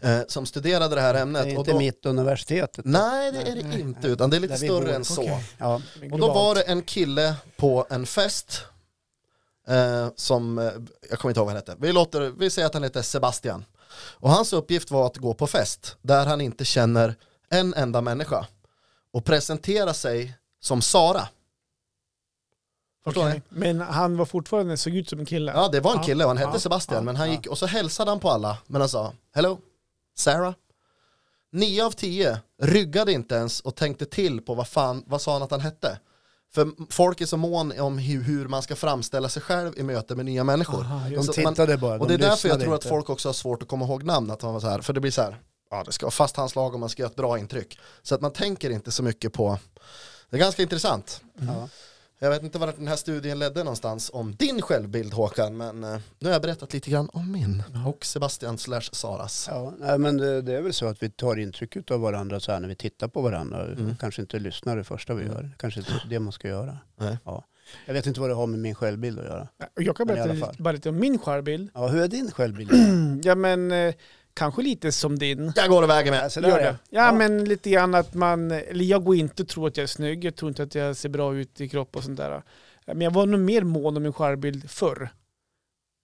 [0.00, 1.46] Eh, som studerade det här Det ämnet.
[1.46, 2.84] är och inte då, mitt universitetet.
[2.84, 3.80] Nej det är det Nej.
[3.80, 4.92] inte, utan det är lite större bor.
[4.92, 5.22] än så.
[5.22, 5.44] Okej.
[5.58, 5.82] Ja.
[6.12, 8.62] Och då var det en kille på en fest
[9.68, 10.64] eh, som, eh,
[11.10, 13.64] jag kommer inte ihåg vad han hette, vi, låter, vi säger att han heter Sebastian.
[13.96, 17.14] Och hans uppgift var att gå på fest där han inte känner
[17.50, 18.46] en enda människa
[19.12, 21.28] och presentera sig som Sara.
[23.04, 23.42] Förstår ni?
[23.48, 25.52] Men han var fortfarande, såg ut som en kille.
[25.52, 27.58] Ja det var en kille och han hette ja, Sebastian ja, men han gick och
[27.58, 29.58] så hälsade han på alla men han sa Hello,
[30.16, 30.54] Sarah.
[31.52, 35.42] Nio av tio ryggade inte ens och tänkte till på vad fan, vad sa han
[35.42, 35.98] att han hette?
[36.54, 40.14] För folk är så mån om hur, hur man ska framställa sig själv i möte
[40.14, 40.80] med nya människor.
[40.80, 42.00] Aha, De Så man- tittade bara.
[42.00, 44.02] Och de det är därför jag tror att folk också har svårt att komma ihåg
[44.04, 45.40] namn, att man var så här, för det blir så här,
[45.70, 47.78] ja det ska vara fast handslag och man ska göra ett bra intryck.
[48.02, 49.58] Så att man tänker inte så mycket på,
[50.30, 51.20] det är ganska intressant.
[51.38, 51.68] Ja.
[52.24, 55.98] Jag vet inte vart den här studien ledde någonstans om din självbild Håkan, men eh,
[56.18, 59.48] nu har jag berättat lite grann om min och Sebastian slash Saras.
[59.50, 62.52] Ja, nej, men det, det är väl så att vi tar intryck av varandra så
[62.52, 63.64] här när vi tittar på varandra.
[63.66, 63.96] Mm.
[64.00, 65.34] Kanske inte lyssnar det första vi Mm.
[65.34, 65.50] gör.
[65.58, 66.78] Kanske inte det man ska göra.
[67.00, 67.18] Nej.
[67.24, 67.44] Ja.
[67.86, 69.48] Jag vet inte vad det har med min självbild att göra.
[69.74, 71.70] Jag kan berätta bara lite om min självbild.
[71.74, 72.70] Ja, hur är din självbild?
[73.24, 73.94] Ja men eh,
[74.34, 75.52] kanske lite som din.
[75.56, 76.20] Jag går iväg med.
[76.22, 76.76] Alltså, där Gör det.
[76.90, 79.88] Ja, men lite grann att man, eller jag går inte och tror att jag är
[79.88, 82.42] snygg, jag tror inte att jag ser bra ut i kropp och sånt där.
[82.86, 85.08] Men jag var nog mer mån om min självbild förr.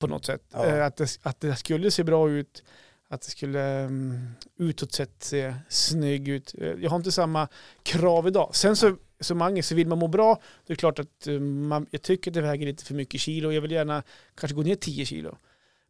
[0.01, 0.43] På något sätt.
[0.53, 0.67] Ja.
[0.67, 2.63] Eh, Att, det, att det skulle se bra ut,
[3.09, 4.29] att det skulle um,
[4.59, 6.55] utåt sett se snygg ut.
[6.59, 7.49] Eh, Jag har inte samma
[7.83, 8.51] krav idag.
[8.53, 11.87] Sen så, som Mange, så vill man må bra, det är klart att eh, man,
[11.91, 13.53] jag tycker att det väger lite för mycket kilo.
[13.53, 14.03] Jag vill gärna
[14.35, 15.39] kanske gå ner 10 kilo.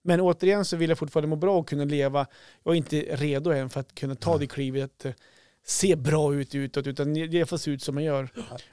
[0.03, 2.27] Men återigen så vill jag fortfarande må bra och kunna leva.
[2.65, 5.13] Jag är inte redo än för att kunna ta det klivet att eh,
[5.67, 8.29] se bra ut utåt, utan det får se ut som man gör.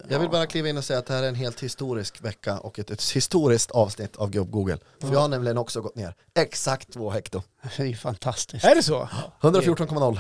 [0.10, 2.60] Jag vill bara kliva in och säga att det här är en helt historisk vecka
[2.60, 4.78] och ett, ett historiskt avsnitt av Gubb Google.
[5.02, 7.42] För jag har nämligen också gått ner exakt två hekto.
[7.78, 8.66] Det är ju fantastiskt.
[8.66, 9.10] Är det så?
[9.42, 10.20] 114,0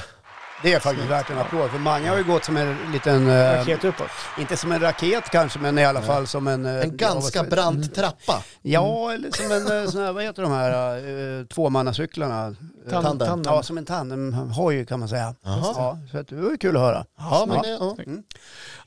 [0.63, 1.69] Det är faktiskt värt en applåd.
[1.71, 4.07] För många har ju gått som en liten, eh, Raket uppåt.
[4.39, 6.07] inte som en raket kanske, men i alla Nej.
[6.07, 6.65] fall som en...
[6.65, 8.43] eh, En ganska ja, vad- brant trappa.
[8.61, 12.55] Ja, eller som en eh, sån här, vad heter de här uh, tvåmannacyklarna?
[12.89, 13.27] Tan- Tandem.
[13.27, 13.53] tandem.
[13.53, 15.35] Ja, som en tandemhoj kan man säga.
[15.43, 15.73] Jaha.
[15.75, 17.05] Ja, så att det var ju kul att höra.
[17.17, 17.61] Ja, men Ja.
[17.97, 18.21] det, ja.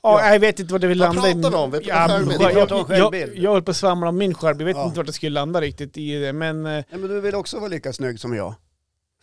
[0.03, 1.33] Ja, jag vet inte vad det vill Vad landa i.
[1.33, 1.71] pratar vi om?
[1.71, 2.41] Vi pratar Ja, självbild.
[2.41, 3.43] jag, Vi pratar om jag, jag, självbild.
[3.43, 4.69] jag höll på att svamla om min självbild.
[4.69, 4.85] Jag vet Ja.
[4.85, 6.33] inte vart jag skulle landa riktigt i det.
[6.33, 8.55] Men, Nej, men du vill också vara lika snygg som jag.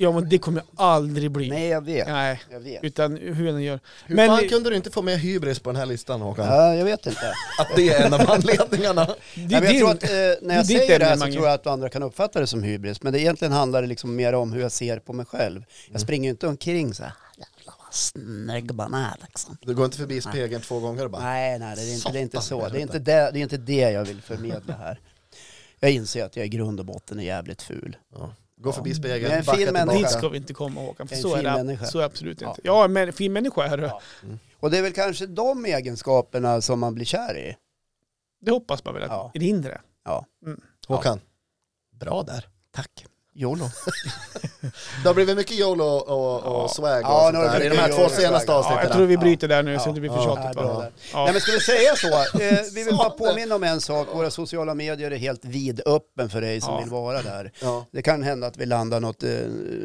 [0.00, 1.48] Ja, men det kommer jag aldrig bli.
[1.48, 2.06] Nej, jag vet.
[2.08, 2.84] Nej, Jag vet.
[2.84, 3.80] utan hur jag än gör.
[4.06, 6.46] Hur Men- fan kunde du inte få med hybris på den här listan Håkan?
[6.46, 7.34] Ja, jag vet inte.
[7.58, 9.04] Att det är en av anledningarna.
[9.34, 10.08] Det, men jag tror att, eh,
[10.42, 12.62] när jag ditt säger det här så tror jag att andra kan uppfatta det som
[12.62, 13.02] hybris.
[13.02, 15.64] Men det egentligen handlar det liksom mer om hur jag ser på mig själv.
[15.92, 17.12] Jag springer ju inte omkring så här.
[17.90, 19.56] Snygg man är liksom.
[19.60, 21.22] Du går inte förbi spegeln två gånger och bara.
[21.22, 22.68] Nej, nej, det är inte, det är inte så.
[22.68, 25.00] Det är inte det, det är inte det jag vill förmedla här.
[25.80, 27.96] Jag inser att jag i grund och botten är jävligt ful.
[28.14, 28.34] Ja.
[28.60, 29.86] Gå förbi Men spegeln, en backa fin tillbaka.
[29.86, 30.08] människa.
[30.08, 31.84] Dit ska vi inte komma Håkan, för En så är, fin det, människa.
[31.86, 32.48] så är det absolut Ja.
[32.48, 32.60] inte.
[32.64, 33.82] Ja, men fin människa är du.
[33.82, 34.00] Ja.
[34.56, 37.56] Och det är väl kanske de egenskaperna som man blir kär i.
[38.40, 39.30] Det hoppas man väl att Ja.
[39.34, 39.80] i det inre.
[40.88, 41.20] Håkan,
[41.90, 42.48] bra där.
[42.70, 43.06] Tack.
[43.38, 43.70] YOLO.
[45.02, 46.68] Det har blivit mycket YOLO och, och Ja.
[46.68, 48.52] swag och Ja, sånt nu har det där i de här två senaste.
[48.52, 48.78] Ja, avsnitten.
[48.78, 49.20] Ja, jag tror vi Ja.
[49.20, 49.78] bryter där nu Ja.
[49.80, 50.14] så inte vi Ja.
[50.14, 50.60] för Ja, tjatigt.
[51.12, 51.24] Ja.
[51.24, 52.08] Nej, men ska vi säga så?
[52.42, 54.08] Eh, vi vill bara påminna om en sak.
[54.14, 56.80] Våra sociala medier är helt vidöppen för dig som Ja.
[56.80, 57.52] vill vara där.
[57.62, 57.86] Ja.
[57.92, 59.30] Det kan hända att vi landar något, eh,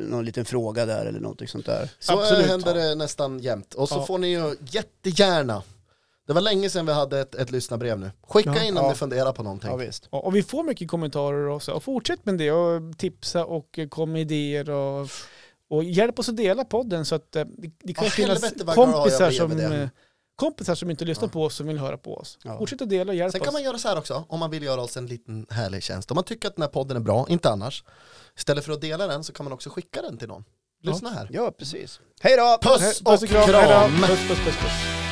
[0.10, 1.90] någon liten fråga där eller något sånt där.
[2.00, 2.48] Så Absolut.
[2.48, 3.74] händer det nästan jämt.
[3.74, 4.06] Och så Ja.
[4.06, 5.64] får ni ju jättegärna,
[6.28, 8.12] det var länge sedan vi hade ett, ett lyssnarbrev nu.
[8.28, 8.64] Skicka Ja.
[8.64, 8.90] in om Ja.
[8.90, 9.70] ni funderar på någonting.
[9.70, 10.08] Ja, visst.
[10.12, 11.72] Ja, Och vi får mycket kommentarer också.
[11.72, 15.08] Och fortsätt med det och tipsa och eh, kom med idéer och,
[15.70, 18.42] och hjälp oss att dela podden så att eh, det, det kan Ja, finnas
[18.76, 19.90] kompisar som, eh,
[20.36, 22.38] kompisar som inte lyssnar på oss som vill höra på oss.
[22.60, 23.46] Fortsätt att dela och hjälp Sen oss.
[23.46, 26.12] kan man göra så här också, om man vill göra oss en liten härlig tjänst.
[26.12, 27.84] Om man tycker att den här podden är bra, inte annars.
[28.38, 30.44] Istället för att dela den så kan man också skicka den till någon.
[30.84, 31.28] Lyssna här.
[31.32, 32.00] Ja, precis.
[32.22, 32.58] Hej då!
[32.62, 33.92] Puss Puss och och kram!
[34.02, 35.03] Puss, puss, puss, puss.